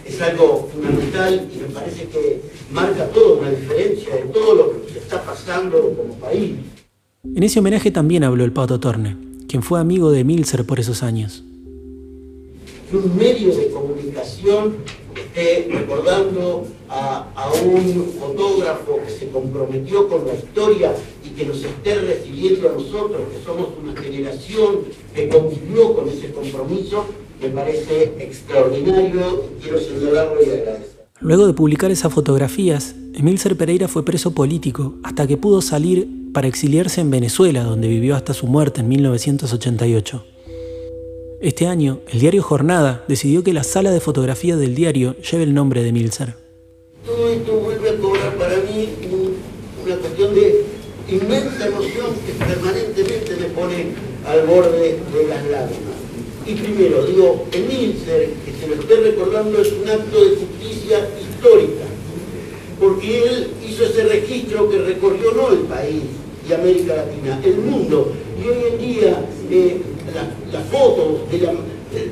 Es 0.07 0.21
algo 0.23 0.69
fundamental 0.73 1.49
y 1.53 1.59
me 1.59 1.69
parece 1.69 2.05
que 2.05 2.41
marca 2.71 3.07
toda 3.09 3.41
una 3.41 3.51
diferencia 3.51 4.15
de 4.15 4.23
todo 4.23 4.55
lo 4.55 4.87
que 4.87 4.99
está 4.99 5.23
pasando 5.23 5.93
como 5.97 6.15
país. 6.15 6.53
En 7.25 7.43
ese 7.43 7.59
homenaje 7.59 7.91
también 7.91 8.25
habló 8.25 8.45
el 8.45 8.53
Pato 8.53 8.79
Torne, 8.79 9.17
quien 9.49 9.63
fue 9.63 9.81
amigo 9.81 10.11
de 10.11 10.25
Milser 10.25 10.65
por 10.65 10.79
esos 10.79 11.03
años. 11.03 11.45
Un 12.93 13.17
medio 13.17 13.55
de 13.55 13.71
comunicación 13.71 14.77
esté 15.15 15.69
recordando 15.71 16.67
a, 16.89 17.27
a 17.35 17.53
un 17.53 18.13
fotógrafo 18.19 18.99
que 19.05 19.11
se 19.11 19.29
comprometió 19.31 20.09
con 20.09 20.27
la 20.27 20.35
historia 20.35 20.93
y 21.25 21.31
que 21.31 21.47
nos 21.47 21.63
esté 21.63 21.95
recibiendo 21.97 22.69
a 22.69 22.73
nosotros, 22.73 23.21
que 23.33 23.45
somos 23.45 23.69
una 23.83 24.01
generación 24.01 24.81
que 25.15 25.29
convivió 25.29 25.95
con 25.95 26.09
ese 26.09 26.31
compromiso, 26.33 27.07
me 27.41 27.49
parece 27.49 28.15
extraordinario 28.19 29.45
y 29.59 29.63
quiero 29.63 29.81
señalarlo 29.81 30.43
y 30.43 30.51
agradecer. 30.51 31.01
Luego 31.21 31.47
de 31.47 31.53
publicar 31.53 31.91
esas 31.91 32.13
fotografías, 32.13 32.95
Emil 33.15 33.39
Ser 33.39 33.57
Pereira 33.57 33.89
fue 33.89 34.05
preso 34.05 34.33
político 34.33 34.95
hasta 35.03 35.27
que 35.27 35.37
pudo 35.37 35.61
salir 35.61 36.09
para 36.33 36.49
exiliarse 36.49 37.01
en 37.01 37.11
Venezuela, 37.11 37.63
donde 37.63 37.89
vivió 37.89 38.17
hasta 38.17 38.33
su 38.33 38.47
muerte 38.47 38.81
en 38.81 38.89
1988. 38.89 40.25
Este 41.41 41.67
año, 41.67 42.01
el 42.13 42.21
diario 42.21 42.43
Jornada 42.43 43.05
decidió 43.09 43.43
que 43.43 43.55
la 43.55 43.65
sala 43.65 43.91
de 43.91 44.01
fotografía 44.01 44.57
del 44.57 44.75
diario 44.75 45.17
lleve 45.17 45.45
el 45.45 45.55
nombre 45.55 45.83
de 45.83 45.91
Milser. 45.93 46.35
Todo 47.07 47.31
esto 47.31 47.53
vuelve 47.61 47.89
a 47.91 47.97
cobrar 47.97 48.35
para 48.37 48.57
mí 48.59 48.89
un- 49.11 49.37
una 49.87 49.97
cuestión 49.97 50.35
de 50.35 50.65
inmensa 51.09 51.67
emoción 51.67 52.09
que 52.27 52.33
permanentemente 52.45 53.37
me 53.41 53.47
pone 53.55 53.87
al 54.27 54.47
borde 54.47 54.99
de 55.15 55.27
las 55.29 55.43
lágrimas. 55.47 55.97
Y 56.47 56.55
primero, 56.55 57.07
digo, 57.07 57.47
el 57.53 57.63
Milser, 57.65 58.31
que 58.45 58.53
se 58.61 58.67
lo 58.69 58.75
esté 58.75 58.97
recordando, 58.97 59.63
es 59.63 59.73
un 59.73 59.89
acto 59.89 60.23
de 60.23 60.37
justicia 60.37 61.09
histórica, 61.23 61.85
porque 62.79 63.25
él 63.25 63.47
hizo 63.67 63.85
ese 63.85 64.05
registro 64.05 64.69
que 64.69 64.79
recorrió 64.79 65.33
no 65.33 65.53
el 65.53 65.61
país 65.61 66.03
y 66.49 66.53
América 66.53 66.97
Latina, 66.97 67.41
el 67.45 67.57
mundo. 67.59 68.13
Y 68.43 68.47
hoy 68.49 68.59
en 68.73 68.79
día 68.79 69.25
eh, 69.51 69.77
la- 70.15 70.59
las 70.59 70.69
fotos 70.69 71.31
de 71.31 71.39
la... 71.39 71.53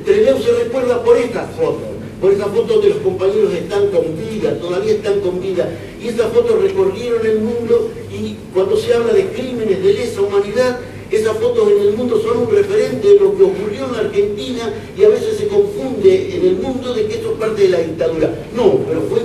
Trelew 0.05 0.37
se 0.41 0.51
recuerda 0.63 1.01
por 1.03 1.17
estas 1.17 1.49
fotos, 1.55 1.87
por 2.19 2.33
esas 2.33 2.47
fotos 2.49 2.83
de 2.83 2.89
los 2.89 2.97
compañeros 2.99 3.51
que 3.51 3.59
están 3.59 3.87
con 3.87 4.03
vida, 4.29 4.57
todavía 4.59 4.91
están 4.93 5.21
con 5.21 5.39
vida. 5.41 5.69
Y 6.03 6.09
esas 6.09 6.31
fotos 6.33 6.61
recorrieron 6.61 7.25
el 7.25 7.39
mundo 7.39 7.89
y 8.11 8.35
cuando 8.53 8.75
se 8.75 8.93
habla 8.93 9.13
de 9.13 9.25
crímenes 9.27 9.81
de 9.81 9.93
lesa 9.93 10.21
humanidad, 10.21 10.79
esas 11.09 11.37
fotos 11.37 11.67
en 11.71 11.79
el 11.87 11.93
mundo 11.93 12.21
son 12.21 12.37
un 12.39 12.51
referente 12.51 13.07
de 13.07 13.19
lo 13.19 13.35
que 13.35 13.43
ocurrió 13.43 13.85
en 13.85 13.93
la 13.93 13.99
Argentina 13.99 14.73
y 14.97 15.03
a 15.03 15.09
veces 15.09 15.37
se 15.37 15.47
confunde 15.47 16.35
en 16.35 16.45
el 16.45 16.55
mundo 16.57 16.93
de 16.93 17.07
que 17.07 17.15
esto 17.15 17.31
es 17.31 17.37
parte 17.39 17.63
de 17.63 17.69
la 17.69 17.79
dictadura. 17.79 18.29
No, 18.55 18.68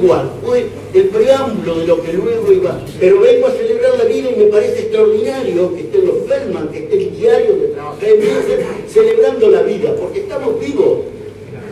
igual, 0.00 0.30
fue 0.44 0.66
el 0.92 1.08
preámbulo 1.08 1.80
de 1.80 1.86
lo 1.86 2.02
que 2.02 2.12
luego 2.12 2.52
iba. 2.52 2.80
Pero 3.00 3.20
vengo 3.20 3.46
a 3.46 3.52
celebrar 3.52 3.98
la 3.98 4.04
vida 4.04 4.30
y 4.30 4.38
me 4.38 4.46
parece 4.46 4.80
extraordinario 4.80 5.74
que 5.74 5.80
estén 5.80 6.06
los 6.06 6.16
Feldman, 6.26 6.68
que 6.68 6.78
esté 6.78 6.96
el 6.96 7.16
diario 7.16 7.60
que 7.60 7.66
trabajé 7.68 8.14
en 8.14 8.88
celebrando 8.88 9.50
la 9.50 9.62
vida, 9.62 9.94
porque 9.98 10.20
estamos 10.20 10.60
vivos. 10.60 10.98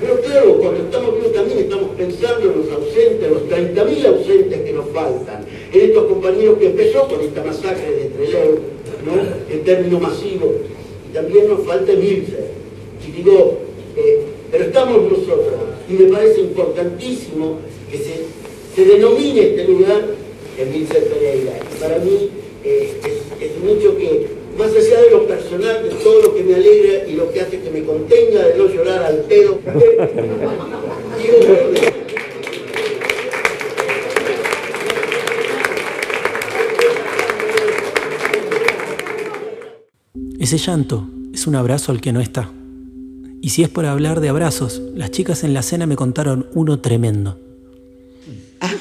Pero 0.00 0.21
claro, 0.21 0.57
cuando 0.59 0.81
estamos 0.83 1.14
vivos 1.14 1.33
también 1.33 1.59
estamos 1.59 1.91
pensando 1.97 2.50
en 2.50 2.59
los 2.59 2.73
ausentes, 2.73 3.31
los 3.31 3.43
30.000 3.49 4.07
ausentes 4.07 4.61
que 4.62 4.73
nos 4.73 4.88
faltan, 4.88 5.45
en 5.73 5.81
estos 5.81 6.05
compañeros 6.07 6.59
que 6.59 6.67
empezó 6.67 7.07
con 7.07 7.21
esta 7.21 7.45
masacre 7.45 7.91
de 7.93 8.05
Trelew, 8.07 8.59
¿no? 9.07 9.55
en 9.55 9.64
términos 9.64 10.00
masivos, 10.00 10.50
y 11.09 11.14
también 11.14 11.49
nos 11.49 11.64
falta 11.64 11.93
Milser. 11.93 12.50
Y 13.07 13.12
digo, 13.12 13.59
eh, 13.97 14.23
pero 14.50 14.64
estamos 14.64 15.02
nosotros, 15.02 15.55
y 15.88 15.93
me 15.93 16.12
parece 16.12 16.41
importantísimo 16.41 17.59
que 17.93 17.99
se, 17.99 18.25
se 18.75 18.85
denomine 18.87 19.51
este 19.51 19.69
lugar 19.69 20.03
en 20.59 20.73
Milser 20.73 21.05
Pereira. 21.09 21.61
Y 21.61 21.75
para 21.81 21.99
mí 21.99 22.31
eh, 22.65 22.97
es, 23.05 23.21
es 23.39 23.53
un 23.63 23.69
hecho 23.69 23.95
que 23.99 24.29
más 24.57 24.71
allá 24.71 25.03
de 25.03 25.11
lo 25.11 25.27
personal, 25.27 25.83
de 25.83 25.91
todo 26.03 26.23
lo 26.23 26.35
que 26.35 26.43
me 26.43 26.55
alegra 26.55 27.07
y 27.07 27.13
lo 27.13 27.31
que 27.31 27.43
hace 27.43 27.61
que 27.61 27.71
me 27.71 27.85
contenga 27.85 28.47
de 28.47 28.57
no 28.57 28.67
llorar 28.67 29.03
al 29.03 29.19
pedo. 29.25 29.59
Ese 40.41 40.57
llanto 40.59 41.07
es 41.33 41.47
un 41.47 41.55
abrazo 41.57 41.93
al 41.93 42.01
que 42.01 42.13
no 42.13 42.21
está. 42.21 42.51
Y 43.41 43.51
si 43.51 43.63
es 43.63 43.69
por 43.69 43.87
hablar 43.87 44.21
de 44.21 44.29
abrazos, 44.29 44.83
las 44.95 45.11
chicas 45.11 45.45
en 45.45 45.55
la 45.55 45.63
cena 45.63 45.87
me 45.87 45.97
contaron 45.97 46.49
uno 46.55 46.81
tremendo. 46.81 47.39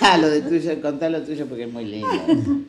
Ah, 0.02 0.18
lo 0.22 0.30
de 0.30 0.42
tuyo, 0.42 0.82
contá 0.82 1.10
lo 1.10 1.22
tuyo 1.22 1.46
porque 1.48 1.64
es 1.64 1.72
muy 1.72 1.86
lindo. 1.86 2.08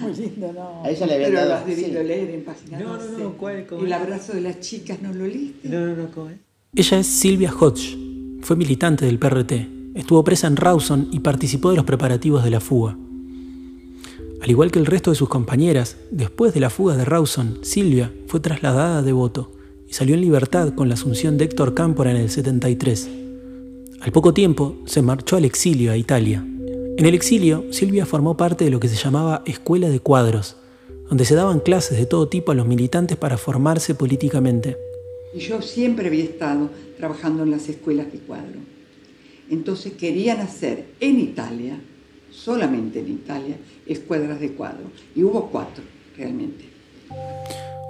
Muy 0.00 0.14
lindo, 0.14 0.52
¿no? 0.52 0.80
A 0.84 0.90
ella 0.90 1.06
le 1.06 1.14
había 1.14 1.26
Pero 1.26 1.40
dado- 1.44 1.66
sí. 1.66 1.86
leer 1.90 2.30
en 2.30 2.44
página 2.44 2.78
No, 2.78 2.96
no, 2.98 3.02
12. 3.02 3.20
no, 3.20 3.32
¿cuál, 3.32 3.66
cómo 3.66 3.80
El 3.84 3.88
es? 3.88 3.92
abrazo 3.98 4.32
de 4.32 4.40
las 4.40 4.60
chicas, 4.60 5.02
¿no 5.02 5.12
lo 5.12 5.26
leíste? 5.26 5.68
No, 5.68 5.80
no, 5.86 5.96
no, 5.96 6.10
¿cómo 6.12 6.28
es? 6.30 6.36
Ella 6.76 7.00
es 7.00 7.06
Silvia 7.08 7.52
Hodge, 7.52 7.98
fue 8.42 8.54
militante 8.54 9.04
del 9.06 9.18
PRT, 9.18 9.52
estuvo 9.96 10.22
presa 10.22 10.46
en 10.46 10.54
Rawson 10.54 11.08
y 11.10 11.18
participó 11.18 11.70
de 11.70 11.76
los 11.76 11.84
preparativos 11.84 12.44
de 12.44 12.50
la 12.52 12.60
fuga. 12.60 12.96
Al 14.40 14.48
igual 14.50 14.70
que 14.70 14.78
el 14.78 14.86
resto 14.86 15.10
de 15.10 15.16
sus 15.16 15.28
compañeras, 15.28 15.96
después 16.12 16.54
de 16.54 16.60
la 16.60 16.70
fuga 16.70 16.96
de 16.96 17.04
Rawson, 17.04 17.58
Silvia 17.62 18.12
fue 18.28 18.38
trasladada 18.38 18.98
a 18.98 19.02
Devoto 19.02 19.50
y 19.88 19.94
salió 19.94 20.14
en 20.14 20.20
libertad 20.20 20.74
con 20.76 20.86
la 20.88 20.94
asunción 20.94 21.38
de 21.38 21.46
Héctor 21.46 21.74
Cámpora 21.74 22.12
en 22.12 22.18
el 22.18 22.30
73. 22.30 23.10
Al 24.02 24.10
poco 24.10 24.34
tiempo 24.34 24.78
se 24.84 25.00
marchó 25.00 25.36
al 25.36 25.44
exilio 25.44 25.92
a 25.92 25.96
Italia. 25.96 26.44
En 26.96 27.06
el 27.06 27.14
exilio, 27.14 27.72
Silvia 27.72 28.04
formó 28.04 28.36
parte 28.36 28.64
de 28.64 28.70
lo 28.72 28.80
que 28.80 28.88
se 28.88 28.96
llamaba 28.96 29.44
Escuela 29.46 29.90
de 29.90 30.00
Cuadros, 30.00 30.56
donde 31.08 31.24
se 31.24 31.36
daban 31.36 31.60
clases 31.60 31.98
de 31.98 32.06
todo 32.06 32.26
tipo 32.26 32.50
a 32.50 32.56
los 32.56 32.66
militantes 32.66 33.16
para 33.16 33.38
formarse 33.38 33.94
políticamente. 33.94 34.76
Y 35.32 35.38
yo 35.38 35.62
siempre 35.62 36.08
había 36.08 36.24
estado 36.24 36.68
trabajando 36.98 37.44
en 37.44 37.52
las 37.52 37.68
escuelas 37.68 38.10
de 38.12 38.18
cuadro. 38.18 38.58
Entonces 39.48 39.92
querían 39.92 40.40
hacer 40.40 40.84
en 40.98 41.20
Italia, 41.20 41.78
solamente 42.32 42.98
en 42.98 43.08
Italia, 43.08 43.56
escuadras 43.86 44.40
de 44.40 44.50
cuadro. 44.50 44.90
Y 45.14 45.22
hubo 45.22 45.46
cuatro, 45.46 45.84
realmente. 46.16 46.64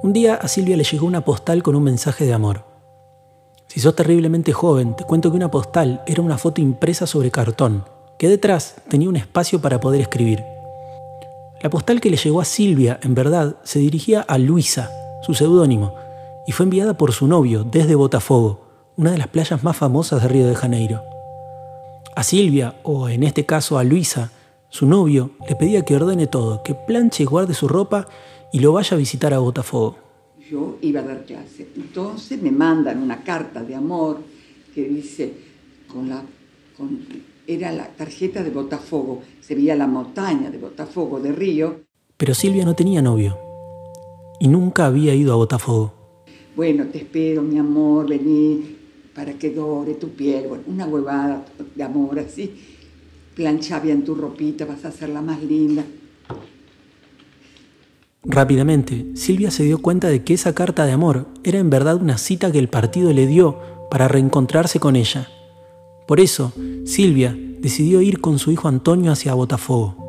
Un 0.02 0.12
día 0.12 0.34
a 0.34 0.46
Silvia 0.46 0.76
le 0.76 0.84
llegó 0.84 1.06
una 1.06 1.24
postal 1.24 1.62
con 1.62 1.74
un 1.74 1.84
mensaje 1.84 2.26
de 2.26 2.34
amor. 2.34 2.71
Si 3.72 3.80
sos 3.80 3.96
terriblemente 3.96 4.52
joven, 4.52 4.94
te 4.94 5.04
cuento 5.04 5.30
que 5.30 5.38
una 5.38 5.50
postal 5.50 6.02
era 6.06 6.20
una 6.20 6.36
foto 6.36 6.60
impresa 6.60 7.06
sobre 7.06 7.30
cartón, 7.30 7.86
que 8.18 8.28
detrás 8.28 8.74
tenía 8.90 9.08
un 9.08 9.16
espacio 9.16 9.62
para 9.62 9.80
poder 9.80 10.02
escribir. 10.02 10.44
La 11.62 11.70
postal 11.70 11.98
que 11.98 12.10
le 12.10 12.18
llegó 12.18 12.42
a 12.42 12.44
Silvia, 12.44 13.00
en 13.02 13.14
verdad, 13.14 13.56
se 13.62 13.78
dirigía 13.78 14.20
a 14.20 14.36
Luisa, 14.36 14.90
su 15.22 15.32
seudónimo, 15.32 15.94
y 16.46 16.52
fue 16.52 16.64
enviada 16.64 16.98
por 16.98 17.12
su 17.12 17.26
novio 17.26 17.64
desde 17.64 17.94
Botafogo, 17.94 18.60
una 18.98 19.12
de 19.12 19.16
las 19.16 19.28
playas 19.28 19.64
más 19.64 19.78
famosas 19.78 20.20
de 20.20 20.28
Río 20.28 20.46
de 20.46 20.54
Janeiro. 20.54 21.02
A 22.14 22.24
Silvia, 22.24 22.74
o 22.82 23.08
en 23.08 23.22
este 23.22 23.46
caso 23.46 23.78
a 23.78 23.84
Luisa, 23.84 24.32
su 24.68 24.84
novio 24.84 25.30
le 25.48 25.56
pedía 25.56 25.82
que 25.82 25.96
ordene 25.96 26.26
todo, 26.26 26.62
que 26.62 26.74
planche 26.74 27.22
y 27.22 27.26
guarde 27.26 27.54
su 27.54 27.68
ropa 27.68 28.06
y 28.52 28.58
lo 28.58 28.74
vaya 28.74 28.96
a 28.96 28.98
visitar 28.98 29.32
a 29.32 29.38
Botafogo. 29.38 30.01
Yo 30.52 30.76
iba 30.82 31.00
a 31.00 31.02
dar 31.02 31.24
clase. 31.24 31.68
Entonces 31.76 32.42
me 32.42 32.50
mandan 32.50 33.02
una 33.02 33.24
carta 33.24 33.64
de 33.64 33.74
amor 33.74 34.18
que 34.74 34.82
dice, 34.86 35.32
con 35.90 36.10
la, 36.10 36.22
con- 36.76 37.00
era 37.46 37.72
la 37.72 37.88
tarjeta 37.88 38.42
de 38.42 38.50
Botafogo, 38.50 39.22
se 39.40 39.54
veía 39.54 39.74
la 39.74 39.86
montaña 39.86 40.50
de 40.50 40.58
Botafogo, 40.58 41.20
de 41.20 41.32
Río. 41.32 41.80
Pero 42.18 42.34
Silvia 42.34 42.66
no 42.66 42.74
tenía 42.74 43.00
novio 43.00 43.38
y 44.38 44.48
nunca 44.48 44.84
había 44.84 45.14
ido 45.14 45.32
a 45.32 45.36
Botafogo. 45.36 45.94
Bueno, 46.54 46.84
te 46.92 46.98
espero, 46.98 47.40
mi 47.40 47.58
amor, 47.58 48.06
vení 48.06 48.76
para 49.14 49.32
que 49.32 49.48
dore 49.54 49.94
tu 49.94 50.10
piel. 50.10 50.48
Bueno, 50.48 50.64
una 50.66 50.86
huevada 50.86 51.46
de 51.74 51.82
amor 51.82 52.18
así. 52.18 52.50
Plancha 53.34 53.80
bien 53.80 54.04
tu 54.04 54.14
ropita, 54.14 54.66
vas 54.66 54.84
a 54.84 54.88
hacerla 54.88 55.22
más 55.22 55.42
linda. 55.42 55.82
Rápidamente, 58.24 59.06
Silvia 59.14 59.50
se 59.50 59.64
dio 59.64 59.82
cuenta 59.82 60.08
de 60.08 60.22
que 60.22 60.34
esa 60.34 60.54
carta 60.54 60.86
de 60.86 60.92
amor 60.92 61.26
era 61.42 61.58
en 61.58 61.70
verdad 61.70 61.96
una 61.96 62.18
cita 62.18 62.52
que 62.52 62.60
el 62.60 62.68
partido 62.68 63.12
le 63.12 63.26
dio 63.26 63.58
para 63.90 64.06
reencontrarse 64.06 64.78
con 64.78 64.94
ella. 64.94 65.28
Por 66.06 66.20
eso, 66.20 66.52
Silvia 66.84 67.36
decidió 67.58 68.00
ir 68.00 68.20
con 68.20 68.38
su 68.38 68.52
hijo 68.52 68.68
Antonio 68.68 69.10
hacia 69.10 69.34
Botafogo. 69.34 70.01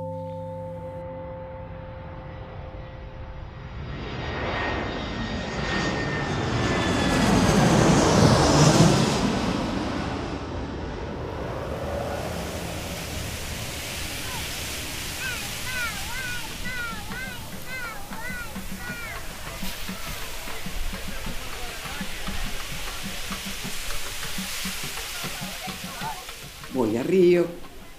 Río, 27.14 27.46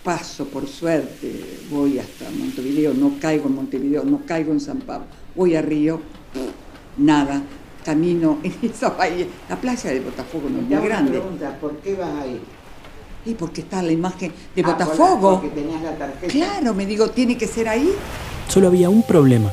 paso 0.02 0.44
por 0.47 0.66
suerte, 0.66 1.30
voy 1.71 2.00
hasta 2.00 2.28
Montevideo, 2.37 2.92
no 2.94 3.12
caigo 3.21 3.47
en 3.47 3.54
Montevideo, 3.54 4.02
no 4.02 4.23
caigo 4.26 4.50
en 4.52 4.59
San 4.59 4.80
Pablo, 4.80 5.06
voy 5.37 5.54
a 5.54 5.62
Río, 5.62 6.00
nada, 6.99 7.40
camino 7.85 8.38
en 8.42 8.52
esa 8.62 8.90
bahía, 8.90 9.26
la 9.49 9.54
playa 9.61 9.90
de 9.92 10.00
Botafogo 10.00 10.49
no 10.50 10.62
es 10.62 10.66
muy 10.66 10.88
grande. 10.88 11.12
pregunta, 11.12 11.56
¿por 11.61 11.76
qué 11.76 11.94
vas 11.94 12.11
ahí? 12.23 12.40
Y 13.25 13.35
porque 13.35 13.61
está 13.61 13.83
la 13.85 13.92
imagen 13.92 14.33
de 14.56 14.62
Ah, 14.62 14.73
Botafogo. 14.73 15.40
porque 15.40 15.61
tenías 15.61 15.80
la 15.80 15.97
tarjeta. 15.97 16.26
Claro, 16.33 16.75
me 16.75 16.85
digo, 16.87 17.09
tiene 17.11 17.38
que 17.38 17.47
ser 17.47 17.68
ahí. 17.68 17.88
Solo 18.49 18.66
había 18.66 18.90
un 18.90 19.02
problema. 19.04 19.50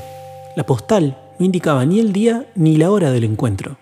La 0.55 0.65
postal 0.65 1.17
no 1.37 1.45
indicaba 1.45 1.85
ni 1.85 1.99
el 1.99 2.11
día 2.11 2.47
ni 2.55 2.77
la 2.77 2.89
hora 2.91 3.11
del 3.11 3.23
encuentro. 3.25 3.77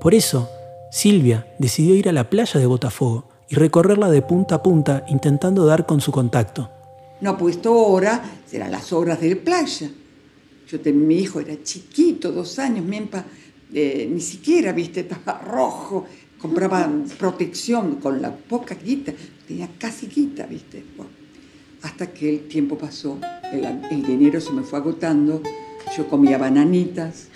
Por 0.00 0.14
eso, 0.14 0.48
Silvia 0.90 1.46
decidió 1.58 1.94
ir 1.94 2.08
a 2.08 2.12
la 2.12 2.30
playa 2.30 2.58
de 2.58 2.66
Botafogo 2.66 3.26
y 3.50 3.56
recorrerla 3.56 4.08
de 4.10 4.22
punta 4.22 4.54
a 4.56 4.62
punta 4.62 5.04
intentando 5.08 5.66
dar 5.66 5.84
con 5.84 6.00
su 6.00 6.12
contacto. 6.12 6.70
No 7.20 7.30
ha 7.30 7.36
puesto 7.36 7.74
hora, 7.76 8.22
serán 8.46 8.70
las 8.70 8.92
horas 8.92 9.20
de 9.20 9.36
playa. 9.36 9.90
Yo 10.68 10.80
ten- 10.80 11.06
mi 11.06 11.16
hijo 11.16 11.40
era 11.40 11.54
chiquito, 11.62 12.30
dos 12.32 12.58
años, 12.60 12.84
Mempa, 12.86 13.24
eh, 13.74 14.08
ni 14.10 14.20
siquiera, 14.20 14.72
viste, 14.72 15.00
estaba 15.00 15.38
rojo, 15.40 16.06
compraba 16.38 16.88
protección 17.18 17.96
con 17.96 18.22
la 18.22 18.32
poca 18.34 18.76
guita, 18.76 19.12
tenía 19.46 19.68
casi 19.78 20.06
guita, 20.06 20.46
viste. 20.46 20.82
Bueno, 20.96 21.10
hasta 21.82 22.06
que 22.12 22.30
el 22.30 22.48
tiempo 22.48 22.78
pasó, 22.78 23.18
el, 23.52 23.64
el 23.90 24.06
dinero 24.06 24.40
se 24.40 24.52
me 24.52 24.62
fue 24.62 24.78
agotando, 24.78 25.42
yo 25.96 26.08
comía 26.08 26.38
bananitas, 26.38 27.26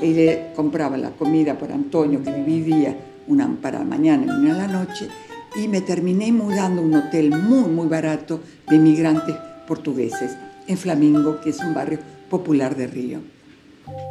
y 0.00 0.06
le 0.14 0.52
compraba 0.56 0.96
la 0.96 1.10
comida 1.10 1.58
para 1.58 1.74
Antonio, 1.74 2.22
que 2.22 2.32
dividía 2.32 2.96
una 3.28 3.46
para 3.60 3.80
la 3.80 3.84
mañana 3.84 4.24
y 4.26 4.30
una 4.30 4.54
a 4.54 4.66
la 4.66 4.66
noche, 4.66 5.08
y 5.56 5.68
me 5.68 5.80
terminé 5.80 6.32
mudando 6.32 6.82
a 6.82 6.84
un 6.84 6.94
hotel 6.94 7.30
muy, 7.30 7.68
muy 7.68 7.88
barato 7.88 8.40
de 8.68 8.76
inmigrantes 8.76 9.34
portugueses 9.66 10.36
en 10.66 10.76
Flamingo, 10.76 11.40
que 11.40 11.50
es 11.50 11.60
un 11.60 11.74
barrio 11.74 11.98
popular 12.28 12.76
de 12.76 12.86
Río. 12.86 13.20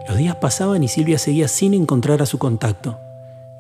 Los 0.07 0.17
días 0.17 0.35
pasaban 0.35 0.83
y 0.83 0.87
Silvia 0.87 1.17
seguía 1.17 1.47
sin 1.47 1.73
encontrar 1.73 2.21
a 2.21 2.25
su 2.25 2.37
contacto. 2.37 2.99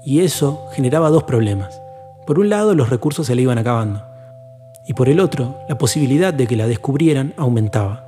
Y 0.03 0.21
eso 0.21 0.67
generaba 0.71 1.09
dos 1.09 1.23
problemas. 1.23 1.81
Por 2.25 2.39
un 2.39 2.49
lado, 2.49 2.73
los 2.75 2.89
recursos 2.89 3.27
se 3.27 3.35
le 3.35 3.41
iban 3.41 3.57
acabando. 3.57 4.03
Y 4.85 4.93
por 4.93 5.09
el 5.09 5.19
otro, 5.19 5.57
la 5.67 5.77
posibilidad 5.77 6.33
de 6.33 6.47
que 6.47 6.55
la 6.55 6.67
descubrieran 6.67 7.33
aumentaba. 7.37 8.05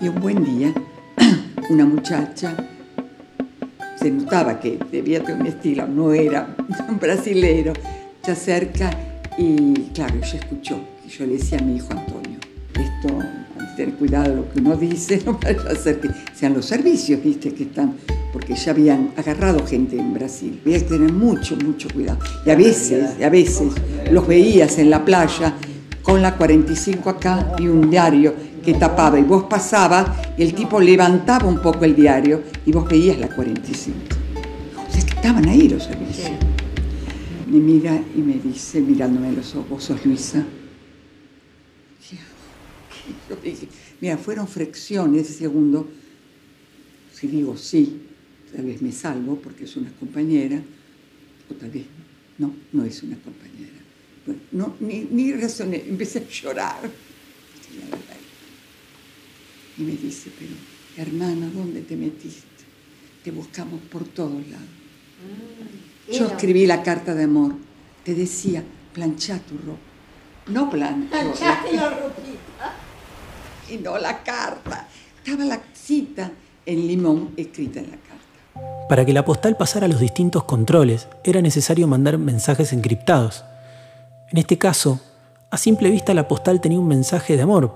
Y 0.00 0.08
un 0.08 0.18
buen 0.20 0.42
día, 0.44 0.72
una 1.70 1.84
muchacha, 1.84 2.56
se 3.96 4.10
notaba 4.10 4.58
que 4.58 4.78
debía 4.90 5.22
tener 5.22 5.42
un 5.42 5.46
estilo, 5.46 5.86
no 5.86 6.12
era 6.12 6.56
un 6.88 6.98
brasilero, 6.98 7.74
se 8.34 8.52
acerca 8.52 8.90
y, 9.38 9.74
claro, 9.94 10.14
ella 10.16 10.38
escuchó. 10.38 10.78
Yo 11.08 11.26
le 11.26 11.36
decía 11.36 11.58
a 11.58 11.62
mi 11.62 11.76
hijo 11.76 11.88
Antonio, 11.90 12.38
esto, 12.74 13.18
hay 13.58 13.66
que 13.66 13.76
tener 13.76 13.94
cuidado 13.96 14.34
lo 14.36 14.52
que 14.52 14.60
uno 14.60 14.76
dice, 14.76 15.20
no 15.26 15.38
vaya 15.42 15.58
a 15.70 15.74
ser 15.74 16.00
que 16.00 16.10
sean 16.34 16.54
los 16.54 16.66
servicios, 16.66 17.22
viste, 17.22 17.52
que 17.52 17.64
están, 17.64 17.96
porque 18.32 18.54
ya 18.54 18.70
habían 18.72 19.12
agarrado 19.16 19.66
gente 19.66 19.98
en 19.98 20.14
Brasil. 20.14 20.60
Había 20.64 20.78
que 20.78 20.84
tener 20.84 21.12
mucho, 21.12 21.56
mucho 21.56 21.88
cuidado. 21.92 22.18
Y 22.46 22.50
a 22.50 22.54
veces, 22.54 23.22
a 23.22 23.28
veces, 23.28 23.72
los 24.10 24.26
veías 24.26 24.78
en 24.78 24.90
la 24.90 25.04
playa 25.04 25.54
con 26.02 26.22
la 26.22 26.36
45 26.36 27.10
acá 27.10 27.54
y 27.58 27.66
un 27.66 27.90
diario 27.90 28.34
que 28.64 28.74
tapaba 28.74 29.18
y 29.18 29.22
vos 29.22 29.44
pasabas 29.44 30.08
y 30.36 30.42
el 30.42 30.54
tipo 30.54 30.80
levantaba 30.80 31.46
un 31.46 31.60
poco 31.60 31.84
el 31.84 31.96
diario 31.96 32.42
y 32.64 32.72
vos 32.72 32.88
veías 32.88 33.18
la 33.18 33.28
45. 33.28 33.96
O 34.88 34.92
sea, 34.92 35.04
que 35.04 35.14
estaban 35.14 35.48
ahí 35.48 35.68
los 35.68 35.84
servicios. 35.84 36.49
Me 37.50 37.58
mira 37.58 38.00
y 38.14 38.18
me 38.18 38.34
dice, 38.34 38.80
mirándome 38.80 39.32
los 39.32 39.56
ojos, 39.56 39.68
¿vos 39.68 39.84
sos 39.84 40.06
Luisa? 40.06 40.46
Yo 43.28 43.36
dije, 43.42 43.66
mira, 44.00 44.16
fueron 44.16 44.46
fricciones 44.46 45.26
segundo. 45.26 45.88
Si 47.12 47.26
digo 47.26 47.56
sí, 47.56 48.02
tal 48.54 48.66
vez 48.66 48.80
me 48.80 48.92
salvo 48.92 49.34
porque 49.34 49.64
es 49.64 49.76
una 49.76 49.90
compañera, 49.90 50.62
o 51.50 51.54
tal 51.54 51.70
vez 51.70 51.86
no, 52.38 52.54
no 52.72 52.84
es 52.84 53.02
una 53.02 53.16
compañera. 53.16 53.80
Bueno, 54.24 54.40
no, 54.52 54.76
ni, 54.78 55.08
ni 55.10 55.32
razoné, 55.32 55.82
empecé 55.88 56.20
a 56.20 56.28
llorar. 56.28 56.88
Y 59.76 59.82
me 59.82 59.96
dice, 59.96 60.30
pero 60.38 60.52
hermana, 60.96 61.50
¿dónde 61.52 61.80
te 61.80 61.96
metiste? 61.96 62.46
Te 63.24 63.32
buscamos 63.32 63.80
por 63.90 64.04
todos 64.04 64.46
lados. 64.46 64.68
Yo 66.10 66.26
escribí 66.26 66.66
la 66.66 66.82
carta 66.82 67.14
de 67.14 67.24
amor. 67.24 67.54
Te 68.04 68.14
decía, 68.14 68.64
planchá 68.92 69.38
tu 69.38 69.56
ropa. 69.58 69.78
No 70.48 70.68
plancho. 70.68 71.10
Planchaste 71.10 71.72
la 71.72 71.90
ropita. 71.90 72.74
Y 73.70 73.76
no 73.78 73.98
la 73.98 74.22
carta. 74.22 74.88
Estaba 75.22 75.44
la 75.44 75.60
cita 75.72 76.32
en 76.66 76.86
limón 76.86 77.30
escrita 77.36 77.80
en 77.80 77.90
la 77.90 77.96
carta. 77.96 78.86
Para 78.88 79.04
que 79.04 79.12
la 79.12 79.24
postal 79.24 79.56
pasara 79.56 79.86
los 79.86 80.00
distintos 80.00 80.44
controles, 80.44 81.06
era 81.22 81.40
necesario 81.40 81.86
mandar 81.86 82.18
mensajes 82.18 82.72
encriptados. 82.72 83.44
En 84.30 84.38
este 84.38 84.58
caso, 84.58 85.00
a 85.50 85.58
simple 85.58 85.90
vista 85.90 86.14
la 86.14 86.26
postal 86.26 86.60
tenía 86.60 86.80
un 86.80 86.88
mensaje 86.88 87.36
de 87.36 87.42
amor, 87.42 87.72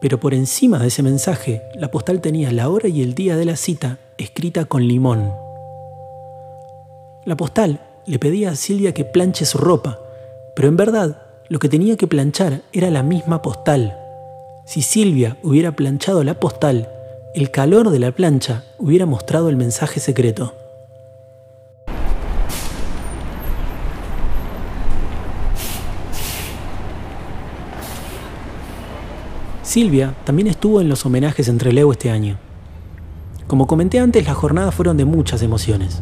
pero 0.00 0.20
por 0.20 0.34
encima 0.34 0.78
de 0.78 0.88
ese 0.88 1.02
mensaje, 1.02 1.62
la 1.74 1.90
postal 1.90 2.20
tenía 2.20 2.52
la 2.52 2.68
hora 2.68 2.88
y 2.88 3.02
el 3.02 3.14
día 3.14 3.36
de 3.36 3.44
la 3.44 3.56
cita 3.56 3.98
escrita 4.18 4.66
con 4.66 4.86
limón. 4.86 5.45
La 7.26 7.36
postal 7.36 7.80
le 8.06 8.20
pedía 8.20 8.50
a 8.50 8.54
Silvia 8.54 8.94
que 8.94 9.04
planche 9.04 9.46
su 9.46 9.58
ropa, 9.58 9.98
pero 10.54 10.68
en 10.68 10.76
verdad 10.76 11.22
lo 11.48 11.58
que 11.58 11.68
tenía 11.68 11.96
que 11.96 12.06
planchar 12.06 12.62
era 12.72 12.88
la 12.88 13.02
misma 13.02 13.42
postal. 13.42 13.98
Si 14.64 14.80
Silvia 14.80 15.36
hubiera 15.42 15.72
planchado 15.72 16.22
la 16.22 16.38
postal, 16.38 16.88
el 17.34 17.50
calor 17.50 17.90
de 17.90 17.98
la 17.98 18.12
plancha 18.12 18.62
hubiera 18.78 19.06
mostrado 19.06 19.48
el 19.48 19.56
mensaje 19.56 19.98
secreto. 19.98 20.54
Silvia 29.64 30.14
también 30.22 30.46
estuvo 30.46 30.80
en 30.80 30.88
los 30.88 31.04
homenajes 31.04 31.48
entre 31.48 31.72
Leo 31.72 31.90
este 31.90 32.08
año. 32.08 32.38
Como 33.48 33.66
comenté 33.66 33.98
antes, 33.98 34.24
las 34.24 34.36
jornadas 34.36 34.72
fueron 34.72 34.96
de 34.96 35.04
muchas 35.04 35.42
emociones. 35.42 36.00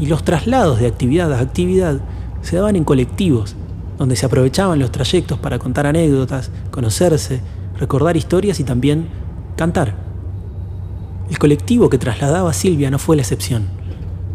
Y 0.00 0.06
los 0.06 0.24
traslados 0.24 0.80
de 0.80 0.86
actividad 0.86 1.32
a 1.32 1.40
actividad 1.40 2.00
se 2.40 2.56
daban 2.56 2.74
en 2.74 2.84
colectivos, 2.84 3.54
donde 3.98 4.16
se 4.16 4.24
aprovechaban 4.24 4.78
los 4.78 4.90
trayectos 4.90 5.38
para 5.38 5.58
contar 5.58 5.86
anécdotas, 5.86 6.50
conocerse, 6.70 7.42
recordar 7.78 8.16
historias 8.16 8.58
y 8.60 8.64
también 8.64 9.08
cantar. 9.56 9.94
El 11.28 11.38
colectivo 11.38 11.90
que 11.90 11.98
trasladaba 11.98 12.50
a 12.50 12.54
Silvia 12.54 12.90
no 12.90 12.98
fue 12.98 13.14
la 13.14 13.22
excepción. 13.22 13.68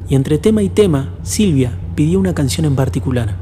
Y 0.07 0.13
entre 0.13 0.37
tema 0.37 0.61
y 0.61 0.69
tema, 0.69 1.15
Silvia 1.23 1.71
pidió 1.95 2.19
una 2.19 2.35
canción 2.35 2.67
en 2.67 2.75
particular. 2.75 3.35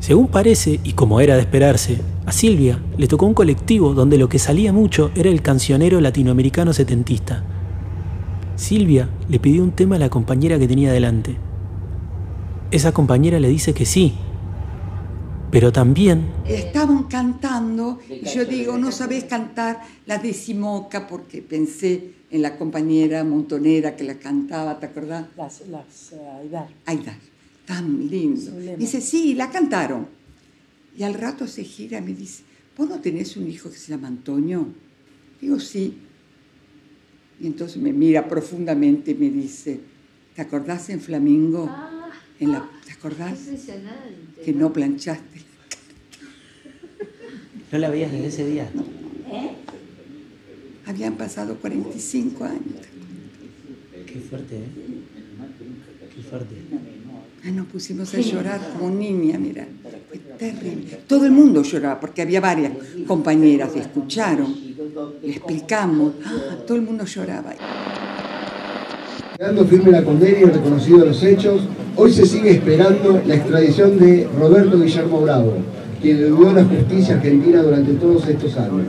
Según 0.00 0.28
parece, 0.28 0.80
y 0.84 0.92
como 0.92 1.20
era 1.20 1.34
de 1.34 1.40
esperarse, 1.40 2.02
a 2.26 2.32
Silvia 2.32 2.78
le 2.98 3.08
tocó 3.08 3.24
un 3.24 3.32
colectivo 3.32 3.94
donde 3.94 4.18
lo 4.18 4.28
que 4.28 4.38
salía 4.38 4.72
mucho 4.72 5.10
era 5.14 5.30
el 5.30 5.40
cancionero 5.40 5.98
latinoamericano 6.02 6.74
setentista. 6.74 7.42
Silvia 8.58 9.08
le 9.28 9.38
pidió 9.38 9.62
un 9.62 9.70
tema 9.70 9.96
a 9.96 9.98
la 10.00 10.10
compañera 10.10 10.58
que 10.58 10.66
tenía 10.66 10.92
delante. 10.92 11.36
Esa 12.72 12.92
compañera 12.92 13.38
le 13.38 13.48
dice 13.48 13.72
que 13.72 13.86
sí, 13.86 14.14
pero 15.50 15.72
también 15.72 16.26
Estaban 16.44 17.04
cantando 17.04 18.00
y 18.10 18.26
yo 18.28 18.44
digo, 18.44 18.76
no 18.76 18.90
sabés 18.90 19.24
cantar 19.24 19.80
la 20.06 20.18
decimoca 20.18 21.06
porque 21.06 21.40
pensé 21.40 22.14
en 22.30 22.42
la 22.42 22.58
compañera 22.58 23.22
montonera 23.22 23.94
que 23.96 24.02
la 24.04 24.18
cantaba, 24.18 24.78
¿te 24.80 24.86
acordás? 24.86 25.26
Las, 25.36 25.66
las 25.68 26.12
eh, 26.12 26.28
Aidar. 26.40 26.68
Aidar, 26.84 27.16
tan 27.64 28.08
lindo. 28.08 28.50
Dice, 28.76 29.00
sí, 29.00 29.34
la 29.34 29.50
cantaron. 29.50 30.08
Y 30.96 31.04
al 31.04 31.14
rato 31.14 31.46
se 31.46 31.62
gira 31.62 31.98
y 31.98 32.02
me 32.02 32.12
dice, 32.12 32.42
¿vos 32.76 32.88
no 32.88 32.98
tenés 32.98 33.36
un 33.36 33.48
hijo 33.48 33.70
que 33.70 33.76
se 33.76 33.92
llama 33.92 34.08
Antonio? 34.08 34.66
Digo, 35.40 35.60
sí. 35.60 35.96
Y 37.40 37.46
entonces 37.46 37.80
me 37.80 37.92
mira 37.92 38.28
profundamente 38.28 39.12
y 39.12 39.14
me 39.14 39.30
dice, 39.30 39.80
¿te 40.34 40.42
acordás 40.42 40.90
en 40.90 41.00
Flamingo? 41.00 41.70
En 42.40 42.52
la, 42.52 42.68
¿Te 42.84 42.92
acordás? 42.92 43.38
Que 44.44 44.52
no 44.52 44.72
planchaste. 44.72 45.40
¿No 47.72 47.78
la 47.78 47.90
veías 47.90 48.10
desde 48.10 48.26
ese 48.26 48.46
día? 48.46 48.68
Habían 50.86 51.16
pasado 51.16 51.56
45 51.56 52.44
años. 52.44 52.62
Qué 54.06 54.20
fuerte, 54.20 54.56
¿eh? 54.56 54.68
Qué 56.14 56.22
fuerte. 56.22 56.54
Ay, 57.44 57.52
nos 57.52 57.66
pusimos 57.66 58.12
a 58.14 58.20
llorar 58.20 58.72
como 58.72 58.94
niña, 58.94 59.38
mira. 59.38 59.68
Fue 60.08 60.18
terrible. 60.38 61.00
Todo 61.06 61.26
el 61.26 61.32
mundo 61.32 61.62
lloraba 61.62 62.00
porque 62.00 62.22
había 62.22 62.40
varias 62.40 62.72
compañeras 63.06 63.72
que 63.72 63.80
escucharon. 63.80 64.67
Le 65.22 65.30
explicamos. 65.30 66.12
Ah, 66.24 66.56
todo 66.66 66.76
el 66.76 66.82
mundo 66.82 67.04
lloraba. 67.04 67.54
Quedando 69.36 69.64
firme 69.66 69.92
la 69.92 70.02
condena 70.02 70.38
y 70.38 70.44
reconocido 70.44 71.04
los 71.04 71.22
hechos, 71.22 71.62
hoy 71.94 72.12
se 72.12 72.26
sigue 72.26 72.50
esperando 72.50 73.22
la 73.24 73.36
extradición 73.36 73.98
de 73.98 74.28
Roberto 74.36 74.80
Guillermo 74.80 75.20
Bravo, 75.20 75.54
quien 76.02 76.16
eludió 76.16 76.52
la 76.52 76.64
justicia 76.64 77.14
argentina 77.14 77.62
durante 77.62 77.92
todos 77.92 78.26
estos 78.26 78.56
años. 78.56 78.86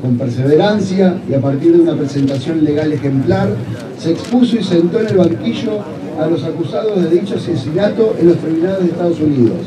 Con 0.00 0.16
perseverancia 0.16 1.18
y 1.28 1.34
a 1.34 1.40
partir 1.40 1.76
de 1.76 1.82
una 1.82 1.96
presentación 1.96 2.64
legal 2.64 2.92
ejemplar, 2.92 3.50
se 3.98 4.12
expuso 4.12 4.56
y 4.56 4.64
sentó 4.64 5.00
en 5.00 5.08
el 5.08 5.16
banquillo 5.16 5.80
a 6.18 6.26
los 6.26 6.42
acusados 6.44 7.02
de 7.02 7.10
dicho 7.10 7.34
asesinato 7.36 8.16
en 8.18 8.28
los 8.28 8.38
tribunales 8.38 8.80
de 8.80 8.86
Estados 8.86 9.20
Unidos. 9.20 9.60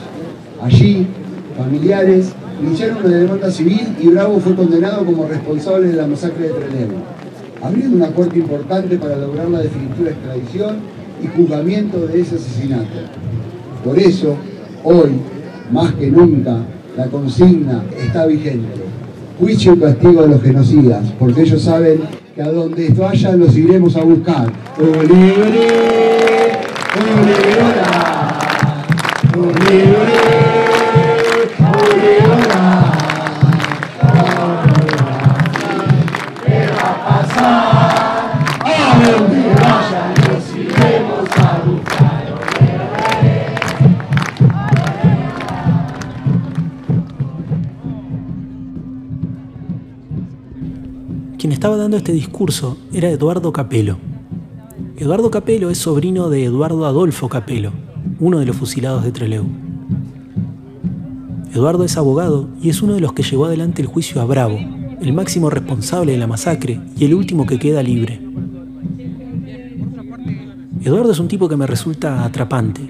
Allí, 0.61 1.07
familiares 1.55 2.33
iniciaron 2.62 3.06
una 3.06 3.15
demanda 3.15 3.52
civil 3.52 3.96
y 4.00 4.08
Bravo 4.08 4.39
fue 4.39 4.56
condenado 4.56 5.06
como 5.06 5.28
responsable 5.28 5.88
de 5.88 5.93
la 5.93 6.08
masacre 6.08 6.48
de 6.48 6.54
Trelew 6.54 6.98
abriendo 7.62 7.98
una 7.98 8.08
corte 8.08 8.39
importante 8.39 8.98
para 8.98 9.15
lograr 9.17 9.50
la 9.50 9.60
definitiva 9.60 10.10
extradición 10.10 10.78
y 11.24 11.28
juzgamiento 11.28 12.06
de 12.08 12.22
ese 12.22 12.36
asesinato. 12.36 12.86
Por 13.84 13.98
eso, 13.98 14.36
hoy, 14.84 15.12
más 15.72 15.93
que 15.93 16.08
nunca, 16.08 16.60
la 16.96 17.08
consigna 17.08 17.84
está 18.00 18.26
vigente. 18.26 18.67
Juicio 19.39 19.74
y 19.74 19.80
castigo 19.80 20.24
a 20.24 20.28
los 20.28 20.41
genocidas, 20.41 21.12
porque 21.20 21.41
ellos 21.41 21.62
saben 21.62 22.02
que 22.36 22.41
a 22.41 22.52
donde 22.52 22.89
vayan 22.89 23.39
los 23.39 23.56
iremos 23.56 23.96
a 23.96 24.04
buscar. 24.04 24.52
¡Olé, 24.78 24.93
olé! 24.93 25.67
¡Olé, 26.98 27.36
hola! 27.62 28.86
¡Olé, 29.36 29.84
olé! 29.84 30.66
Quien 51.38 51.52
estaba 51.52 51.78
dando 51.78 51.97
este 51.97 52.12
discurso 52.12 52.78
era 52.91 53.10
Eduardo 53.10 53.54
Capelo. 53.54 53.97
Eduardo 54.97 55.30
Capelo 55.30 55.69
es 55.69 55.78
sobrino 55.78 56.30
de 56.30 56.43
Eduardo 56.43 56.86
Adolfo 56.86 57.30
Capelo, 57.30 57.71
uno 58.19 58.39
de 58.39 58.47
los 58.47 58.58
fusilados 58.58 59.04
de 59.04 59.12
Trelew. 59.12 59.66
Eduardo 61.53 61.83
es 61.83 61.97
abogado 61.97 62.49
y 62.62 62.69
es 62.69 62.81
uno 62.81 62.93
de 62.93 63.01
los 63.01 63.13
que 63.13 63.23
llevó 63.23 63.45
adelante 63.45 63.81
el 63.81 63.88
juicio 63.88 64.21
a 64.21 64.25
Bravo, 64.25 64.57
el 65.01 65.13
máximo 65.13 65.49
responsable 65.49 66.12
de 66.12 66.17
la 66.17 66.27
masacre 66.27 66.79
y 66.97 67.05
el 67.05 67.13
último 67.13 67.45
que 67.45 67.60
queda 67.60 67.81
libre. 67.81 68.19
Eduardo 70.81 71.12
es 71.12 71.19
un 71.19 71.27
tipo 71.27 71.49
que 71.49 71.57
me 71.57 71.67
resulta 71.67 72.23
atrapante. 72.23 72.81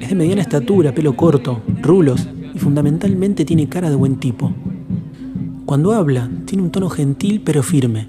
Es 0.00 0.08
de 0.08 0.14
mediana 0.14 0.42
estatura, 0.42 0.94
pelo 0.94 1.16
corto, 1.16 1.62
rulos 1.82 2.28
y 2.54 2.58
fundamentalmente 2.58 3.44
tiene 3.44 3.68
cara 3.68 3.90
de 3.90 3.96
buen 3.96 4.16
tipo. 4.16 4.52
Cuando 5.64 5.92
habla, 5.92 6.30
tiene 6.46 6.64
un 6.64 6.70
tono 6.70 6.88
gentil 6.88 7.42
pero 7.44 7.62
firme, 7.62 8.08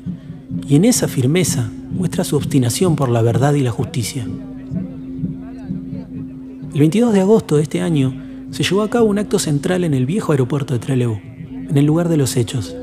y 0.67 0.75
en 0.75 0.85
esa 0.85 1.07
firmeza 1.07 1.69
muestra 1.91 2.23
su 2.23 2.35
obstinación 2.35 2.95
por 2.95 3.09
la 3.09 3.21
verdad 3.21 3.53
y 3.53 3.61
la 3.61 3.71
justicia. 3.71 4.25
El 6.73 6.79
22 6.79 7.13
de 7.13 7.21
agosto 7.21 7.57
de 7.57 7.63
este 7.63 7.81
año 7.81 8.28
se 8.51 8.63
llevó 8.63 8.81
a 8.81 8.89
cabo 8.89 9.05
un 9.07 9.19
acto 9.19 9.39
central 9.39 9.83
en 9.83 9.93
el 9.93 10.05
viejo 10.05 10.31
aeropuerto 10.31 10.73
de 10.73 10.79
Trelew, 10.79 11.19
en 11.69 11.77
el 11.77 11.85
lugar 11.85 12.09
de 12.09 12.17
los 12.17 12.35
hechos, 12.35 12.75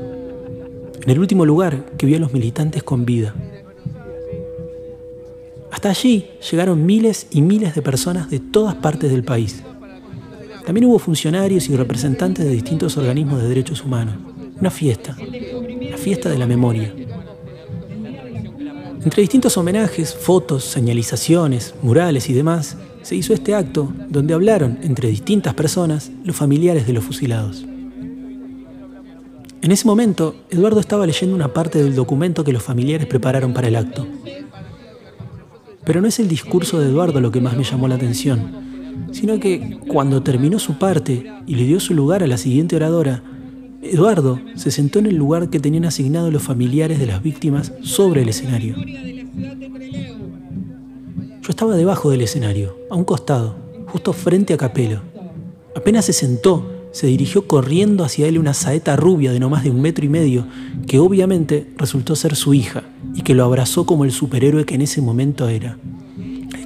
en 1.03 1.09
el 1.09 1.19
último 1.19 1.45
lugar 1.45 1.85
que 1.97 2.05
vio 2.05 2.17
a 2.17 2.21
los 2.21 2.33
militantes 2.33 2.83
con 2.83 3.05
vida. 3.05 3.35
Hasta 5.71 5.89
allí 5.89 6.27
llegaron 6.49 6.85
miles 6.85 7.27
y 7.29 7.41
miles 7.41 7.75
de 7.75 7.81
personas 7.81 8.29
de 8.29 8.39
todas 8.39 8.75
partes 8.75 9.11
del 9.11 9.23
país. 9.23 9.61
También 10.65 10.85
hubo 10.85 10.99
funcionarios 10.99 11.69
y 11.69 11.75
representantes 11.75 12.45
de 12.45 12.51
distintos 12.51 12.97
organismos 12.97 13.41
de 13.41 13.47
derechos 13.47 13.83
humanos. 13.83 14.15
Una 14.59 14.71
fiesta, 14.71 15.15
la 15.91 15.97
fiesta 15.97 16.29
de 16.29 16.37
la 16.37 16.47
memoria. 16.47 16.93
Entre 19.03 19.21
distintos 19.21 19.55
homenajes, 19.55 20.15
fotos, 20.15 20.63
señalizaciones, 20.63 21.75
murales 21.81 22.29
y 22.29 22.33
demás, 22.33 22.75
se 23.07 23.15
hizo 23.15 23.33
este 23.33 23.55
acto 23.55 23.93
donde 24.09 24.33
hablaron, 24.33 24.79
entre 24.81 25.07
distintas 25.07 25.53
personas, 25.53 26.11
los 26.25 26.35
familiares 26.35 26.85
de 26.85 26.91
los 26.91 27.05
fusilados. 27.05 27.65
En 29.61 29.71
ese 29.71 29.87
momento, 29.87 30.35
Eduardo 30.49 30.81
estaba 30.81 31.07
leyendo 31.07 31.33
una 31.33 31.53
parte 31.53 31.81
del 31.81 31.95
documento 31.95 32.43
que 32.43 32.51
los 32.51 32.61
familiares 32.61 33.07
prepararon 33.07 33.53
para 33.53 33.69
el 33.69 33.77
acto. 33.77 34.05
Pero 35.85 36.01
no 36.01 36.07
es 36.09 36.19
el 36.19 36.27
discurso 36.27 36.81
de 36.81 36.89
Eduardo 36.89 37.21
lo 37.21 37.31
que 37.31 37.39
más 37.39 37.55
me 37.55 37.63
llamó 37.63 37.87
la 37.87 37.95
atención, 37.95 39.07
sino 39.13 39.39
que 39.39 39.79
cuando 39.87 40.21
terminó 40.21 40.59
su 40.59 40.77
parte 40.77 41.31
y 41.47 41.55
le 41.55 41.63
dio 41.63 41.79
su 41.79 41.93
lugar 41.93 42.23
a 42.23 42.27
la 42.27 42.37
siguiente 42.37 42.75
oradora, 42.75 43.23
Eduardo 43.81 44.41
se 44.55 44.69
sentó 44.69 44.99
en 44.99 45.05
el 45.05 45.15
lugar 45.15 45.49
que 45.49 45.61
tenían 45.61 45.85
asignado 45.85 46.29
los 46.29 46.43
familiares 46.43 46.99
de 46.99 47.05
las 47.05 47.23
víctimas 47.23 47.71
sobre 47.83 48.23
el 48.23 48.27
escenario. 48.27 48.75
Yo 51.47 51.51
estaba 51.51 51.77
debajo 51.77 52.11
del 52.11 52.19
escenario, 52.19 52.77
a 52.89 52.95
un 52.95 53.05
costado, 53.05 53.55
justo 53.87 54.11
frente 54.11 54.53
a 54.53 54.57
Capelo. 54.57 54.99
Apenas 55.77 56.03
se 56.03 56.11
sentó, 56.11 56.69
se 56.91 57.07
dirigió 57.07 57.47
corriendo 57.47 58.03
hacia 58.03 58.27
él 58.27 58.37
una 58.37 58.53
saeta 58.53 58.97
rubia 58.97 59.31
de 59.31 59.39
no 59.39 59.49
más 59.49 59.63
de 59.63 59.69
un 59.69 59.79
metro 59.79 60.03
y 60.03 60.09
medio, 60.09 60.45
que 60.87 60.99
obviamente 60.99 61.71
resultó 61.77 62.17
ser 62.17 62.35
su 62.35 62.53
hija, 62.53 62.83
y 63.15 63.21
que 63.21 63.33
lo 63.33 63.45
abrazó 63.45 63.85
como 63.85 64.03
el 64.03 64.11
superhéroe 64.11 64.65
que 64.65 64.75
en 64.75 64.81
ese 64.81 65.01
momento 65.01 65.47
era. 65.47 65.77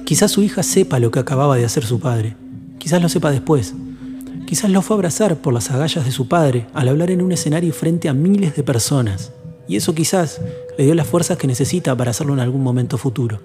Quizás 0.04 0.32
su 0.32 0.42
hija 0.42 0.64
sepa 0.64 0.98
lo 0.98 1.12
que 1.12 1.20
acababa 1.20 1.56
de 1.56 1.64
hacer 1.64 1.84
su 1.84 2.00
padre, 2.00 2.34
quizás 2.78 3.00
lo 3.00 3.08
sepa 3.08 3.30
después, 3.30 3.74
Quizás 4.48 4.68
lo 4.68 4.82
fue 4.82 4.96
a 4.96 4.98
abrazar 4.98 5.36
por 5.36 5.54
las 5.54 5.70
agallas 5.70 6.04
de 6.04 6.10
su 6.10 6.26
padre 6.26 6.66
al 6.74 6.88
hablar 6.88 7.12
en 7.12 7.22
un 7.22 7.30
escenario 7.30 7.72
frente 7.72 8.08
a 8.08 8.14
miles 8.14 8.56
de 8.56 8.64
personas. 8.64 9.32
Y 9.68 9.76
eso 9.76 9.94
quizás 9.94 10.40
le 10.76 10.84
dio 10.84 10.94
las 10.94 11.06
fuerzas 11.06 11.38
que 11.38 11.46
necesita 11.46 11.96
para 11.96 12.10
hacerlo 12.10 12.34
en 12.34 12.40
algún 12.40 12.62
momento 12.62 12.98
futuro. 12.98 13.40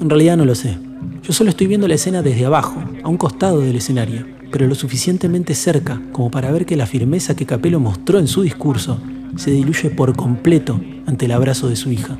En 0.00 0.08
realidad 0.08 0.36
no 0.36 0.44
lo 0.44 0.54
sé. 0.54 0.78
Yo 1.22 1.32
solo 1.32 1.50
estoy 1.50 1.66
viendo 1.66 1.88
la 1.88 1.96
escena 1.96 2.22
desde 2.22 2.46
abajo, 2.46 2.80
a 3.02 3.08
un 3.08 3.16
costado 3.16 3.60
del 3.60 3.74
escenario, 3.74 4.26
pero 4.52 4.68
lo 4.68 4.76
suficientemente 4.76 5.56
cerca 5.56 6.00
como 6.12 6.30
para 6.30 6.52
ver 6.52 6.66
que 6.66 6.76
la 6.76 6.86
firmeza 6.86 7.34
que 7.34 7.46
Capelo 7.46 7.80
mostró 7.80 8.20
en 8.20 8.28
su 8.28 8.42
discurso 8.42 9.00
se 9.36 9.50
diluye 9.50 9.90
por 9.90 10.14
completo 10.14 10.80
ante 11.06 11.24
el 11.24 11.32
abrazo 11.32 11.68
de 11.68 11.74
su 11.74 11.90
hija. 11.90 12.16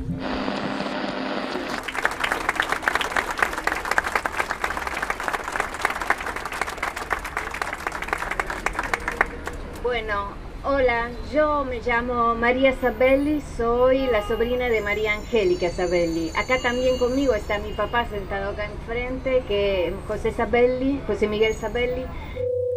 Bueno, 9.81 10.27
hola, 10.65 11.09
yo 11.33 11.63
me 11.63 11.79
llamo 12.01 12.33
María 12.33 12.73
Sabelli, 12.79 13.41
soy 13.57 14.07
la 14.07 14.25
sobrina 14.25 14.69
de 14.69 14.79
María 14.79 15.15
Angélica 15.15 15.69
Sabelli. 15.69 16.29
Acá 16.29 16.57
también 16.61 16.97
conmigo 16.97 17.33
está 17.33 17.59
mi 17.59 17.73
papá 17.73 18.07
sentado 18.09 18.51
acá 18.51 18.69
enfrente, 18.71 19.43
que 19.49 19.93
José 20.07 20.31
Sabelli, 20.31 21.01
José 21.07 21.27
Miguel 21.27 21.55
Sabelli. 21.55 22.03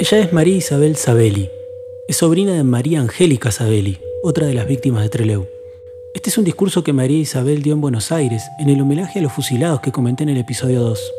Ella 0.00 0.18
es 0.18 0.32
María 0.32 0.56
Isabel 0.56 0.96
Sabelli. 0.96 1.48
Es 2.08 2.16
sobrina 2.16 2.54
de 2.54 2.64
María 2.64 3.00
Angélica 3.00 3.52
Sabelli, 3.52 4.00
otra 4.24 4.46
de 4.46 4.54
las 4.54 4.66
víctimas 4.66 5.04
de 5.04 5.08
Trelew. 5.08 5.46
Este 6.14 6.30
es 6.30 6.36
un 6.36 6.44
discurso 6.44 6.82
que 6.82 6.92
María 6.92 7.18
Isabel 7.18 7.62
dio 7.62 7.74
en 7.74 7.80
Buenos 7.80 8.10
Aires 8.10 8.42
en 8.58 8.70
el 8.70 8.80
homenaje 8.80 9.20
a 9.20 9.22
los 9.22 9.32
fusilados 9.32 9.80
que 9.80 9.92
comenté 9.92 10.24
en 10.24 10.30
el 10.30 10.38
episodio 10.38 10.80
2. 10.80 11.12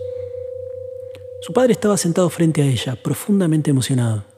Su 1.39 1.53
padre 1.53 1.71
estaba 1.71 1.95
sentado 1.95 2.29
frente 2.29 2.63
a 2.63 2.65
ella, 2.65 2.97
profundamente 3.01 3.71
emocionado. 3.71 4.32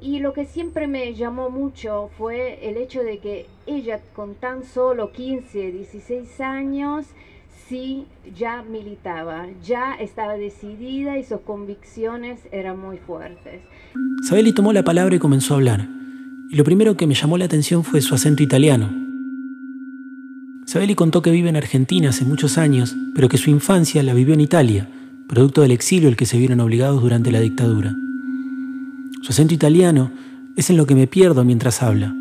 Y 0.00 0.20
lo 0.20 0.32
que 0.32 0.44
siempre 0.44 0.86
me 0.86 1.14
llamó 1.14 1.50
mucho 1.50 2.10
fue 2.16 2.68
el 2.68 2.76
hecho 2.76 3.02
de 3.02 3.18
que 3.18 3.46
ella 3.66 4.00
con 4.14 4.34
tan 4.34 4.64
solo 4.64 5.10
15, 5.12 5.72
16 5.72 6.40
años, 6.40 7.06
sí 7.68 8.06
ya 8.36 8.62
militaba, 8.62 9.46
ya 9.64 9.94
estaba 9.94 10.34
decidida 10.34 11.18
y 11.18 11.24
sus 11.24 11.40
convicciones 11.40 12.38
eran 12.52 12.78
muy 12.78 12.98
fuertes. 12.98 13.60
Sabelli 14.22 14.52
tomó 14.52 14.72
la 14.72 14.84
palabra 14.84 15.16
y 15.16 15.18
comenzó 15.18 15.54
a 15.54 15.56
hablar. 15.56 15.88
Y 16.50 16.56
lo 16.56 16.64
primero 16.64 16.96
que 16.96 17.06
me 17.06 17.14
llamó 17.14 17.36
la 17.36 17.44
atención 17.44 17.82
fue 17.82 18.00
su 18.00 18.14
acento 18.14 18.42
italiano. 18.42 18.90
Sabelli 20.64 20.94
contó 20.94 21.22
que 21.22 21.30
vive 21.30 21.48
en 21.48 21.56
Argentina 21.56 22.10
hace 22.10 22.24
muchos 22.24 22.56
años, 22.56 22.96
pero 23.14 23.28
que 23.28 23.38
su 23.38 23.50
infancia 23.50 24.02
la 24.02 24.14
vivió 24.14 24.34
en 24.34 24.40
Italia, 24.40 24.88
producto 25.28 25.62
del 25.62 25.72
exilio 25.72 26.08
al 26.08 26.16
que 26.16 26.26
se 26.26 26.38
vieron 26.38 26.60
obligados 26.60 27.02
durante 27.02 27.32
la 27.32 27.40
dictadura. 27.40 27.94
Su 29.22 29.32
acento 29.32 29.54
italiano 29.54 30.10
es 30.56 30.70
en 30.70 30.76
lo 30.76 30.86
que 30.86 30.94
me 30.94 31.06
pierdo 31.06 31.44
mientras 31.44 31.82
habla, 31.82 32.14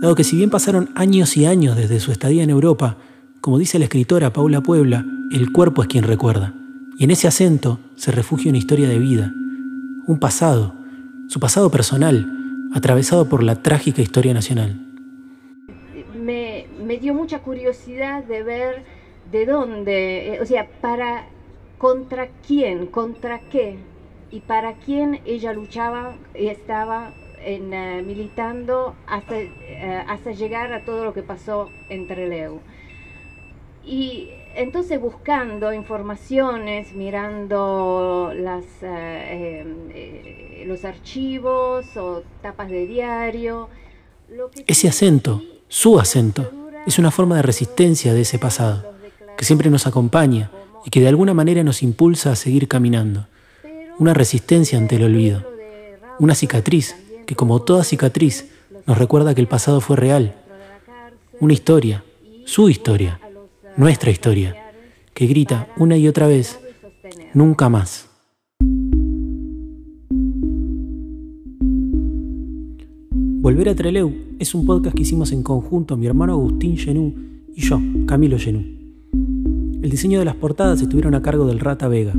dado 0.00 0.14
que 0.14 0.24
si 0.24 0.36
bien 0.36 0.50
pasaron 0.50 0.90
años 0.94 1.36
y 1.36 1.46
años 1.46 1.76
desde 1.76 2.00
su 2.00 2.10
estadía 2.10 2.42
en 2.42 2.50
Europa, 2.50 2.96
como 3.40 3.58
dice 3.58 3.78
la 3.78 3.84
escritora 3.84 4.32
Paula 4.32 4.62
Puebla, 4.62 5.04
el 5.30 5.52
cuerpo 5.52 5.82
es 5.82 5.88
quien 5.88 6.04
recuerda, 6.04 6.54
y 6.96 7.04
en 7.04 7.10
ese 7.10 7.28
acento 7.28 7.78
se 7.96 8.12
refugia 8.12 8.50
una 8.50 8.58
historia 8.58 8.88
de 8.88 8.98
vida, 8.98 9.32
un 10.06 10.18
pasado, 10.18 10.74
su 11.28 11.38
pasado 11.38 11.70
personal, 11.70 12.26
atravesado 12.74 13.28
por 13.28 13.42
la 13.42 13.62
trágica 13.62 14.02
historia 14.02 14.32
nacional. 14.32 14.84
Me, 16.24 16.66
dio 17.00 17.14
mucha 17.14 17.40
curiosidad 17.40 18.24
de 18.24 18.42
ver 18.42 18.84
de 19.30 19.46
dónde, 19.46 20.34
eh, 20.34 20.40
o 20.40 20.46
sea, 20.46 20.68
para 20.80 21.26
contra 21.76 22.28
quién, 22.46 22.86
contra 22.86 23.40
qué 23.50 23.78
y 24.30 24.40
para 24.40 24.74
quién 24.74 25.20
ella 25.24 25.52
luchaba 25.52 26.14
y 26.34 26.48
estaba 26.48 27.12
en, 27.40 27.72
eh, 27.72 28.02
militando 28.02 28.94
hasta, 29.06 29.38
eh, 29.38 30.04
hasta 30.06 30.32
llegar 30.32 30.72
a 30.72 30.84
todo 30.84 31.04
lo 31.04 31.14
que 31.14 31.22
pasó 31.22 31.70
en 31.88 32.06
Trelew. 32.06 32.60
Y 33.84 34.28
entonces 34.54 35.00
buscando 35.00 35.72
informaciones, 35.72 36.92
mirando 36.92 38.32
las, 38.34 38.64
los 40.66 40.84
archivos 40.84 41.96
o 41.96 42.22
tapas 42.42 42.68
de 42.68 42.86
diario. 42.86 43.70
Ese 44.66 44.88
acento, 44.88 45.42
su 45.68 45.98
acento, 45.98 46.50
es 46.86 46.98
una 46.98 47.10
forma 47.10 47.36
de 47.36 47.42
resistencia 47.42 48.12
de 48.12 48.22
ese 48.22 48.38
pasado, 48.38 48.92
que 49.38 49.44
siempre 49.44 49.70
nos 49.70 49.86
acompaña 49.86 50.50
y 50.84 50.90
que 50.90 51.00
de 51.00 51.08
alguna 51.08 51.32
manera 51.32 51.62
nos 51.62 51.82
impulsa 51.82 52.32
a 52.32 52.36
seguir 52.36 52.68
caminando. 52.68 53.26
Una 53.98 54.14
resistencia 54.14 54.78
ante 54.78 54.94
el 54.94 55.02
olvido. 55.02 55.44
Una 56.20 56.36
cicatriz 56.36 56.94
que 57.26 57.34
como 57.34 57.62
toda 57.62 57.82
cicatriz 57.82 58.48
nos 58.86 58.96
recuerda 58.96 59.34
que 59.34 59.40
el 59.40 59.48
pasado 59.48 59.80
fue 59.80 59.96
real. 59.96 60.36
Una 61.40 61.52
historia, 61.52 62.04
su 62.44 62.68
historia, 62.68 63.20
nuestra 63.76 64.12
historia, 64.12 64.72
que 65.14 65.26
grita 65.26 65.66
una 65.76 65.96
y 65.96 66.06
otra 66.06 66.28
vez, 66.28 66.60
nunca 67.34 67.68
más. 67.68 68.08
Volver 73.40 73.68
a 73.68 73.74
Treleu 73.74 74.12
es 74.38 74.54
un 74.54 74.64
podcast 74.64 74.94
que 74.94 75.02
hicimos 75.02 75.32
en 75.32 75.42
conjunto 75.42 75.96
mi 75.96 76.06
hermano 76.06 76.34
Agustín 76.34 76.76
Genú 76.76 77.14
y 77.52 77.62
yo, 77.62 77.80
Camilo 78.06 78.38
Genú. 78.38 78.60
El 79.82 79.90
diseño 79.90 80.20
de 80.20 80.24
las 80.24 80.36
portadas 80.36 80.80
estuvieron 80.82 81.16
a 81.16 81.22
cargo 81.22 81.46
del 81.46 81.58
Rata 81.58 81.88
Vega. 81.88 82.12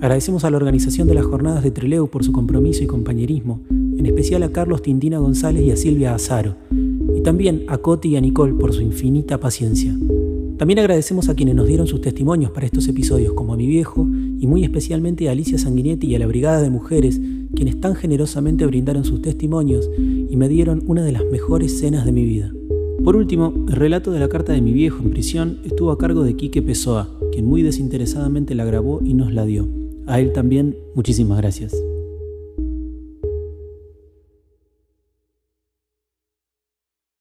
Agradecemos 0.00 0.44
a 0.44 0.50
la 0.50 0.56
organización 0.56 1.08
de 1.08 1.14
las 1.14 1.26
jornadas 1.26 1.62
de 1.62 1.70
Treleu 1.70 2.08
por 2.08 2.24
su 2.24 2.32
compromiso 2.32 2.82
y 2.82 2.86
compañerismo, 2.86 3.60
en 3.68 4.06
especial 4.06 4.42
a 4.42 4.50
Carlos 4.50 4.80
Tindina 4.80 5.18
González 5.18 5.62
y 5.62 5.72
a 5.72 5.76
Silvia 5.76 6.14
Azaro, 6.14 6.56
y 7.14 7.20
también 7.20 7.64
a 7.68 7.76
Coti 7.76 8.08
y 8.08 8.16
a 8.16 8.20
Nicole 8.22 8.54
por 8.54 8.72
su 8.72 8.80
infinita 8.80 9.38
paciencia. 9.38 9.94
También 10.56 10.78
agradecemos 10.78 11.28
a 11.28 11.34
quienes 11.34 11.54
nos 11.54 11.66
dieron 11.66 11.86
sus 11.86 12.00
testimonios 12.00 12.50
para 12.50 12.64
estos 12.64 12.88
episodios, 12.88 13.34
como 13.34 13.52
a 13.52 13.58
mi 13.58 13.66
viejo 13.66 14.08
y 14.38 14.46
muy 14.46 14.64
especialmente 14.64 15.28
a 15.28 15.32
Alicia 15.32 15.58
Sanguinetti 15.58 16.06
y 16.06 16.14
a 16.14 16.18
la 16.18 16.26
Brigada 16.26 16.62
de 16.62 16.70
Mujeres, 16.70 17.20
quienes 17.54 17.78
tan 17.78 17.94
generosamente 17.94 18.64
brindaron 18.64 19.04
sus 19.04 19.20
testimonios 19.20 19.90
y 19.98 20.34
me 20.34 20.48
dieron 20.48 20.82
una 20.86 21.04
de 21.04 21.12
las 21.12 21.26
mejores 21.30 21.78
cenas 21.78 22.06
de 22.06 22.12
mi 22.12 22.24
vida. 22.24 22.50
Por 23.04 23.16
último, 23.16 23.52
el 23.68 23.76
relato 23.76 24.12
de 24.12 24.20
la 24.20 24.30
carta 24.30 24.54
de 24.54 24.62
mi 24.62 24.72
viejo 24.72 25.02
en 25.02 25.10
prisión 25.10 25.58
estuvo 25.64 25.90
a 25.90 25.98
cargo 25.98 26.24
de 26.24 26.36
Quique 26.36 26.62
Pessoa, 26.62 27.10
quien 27.32 27.44
muy 27.44 27.62
desinteresadamente 27.62 28.54
la 28.54 28.64
grabó 28.64 29.00
y 29.04 29.12
nos 29.12 29.32
la 29.32 29.44
dio. 29.44 29.79
A 30.10 30.18
él 30.18 30.32
también, 30.32 30.76
muchísimas 30.94 31.38
gracias. 31.38 31.72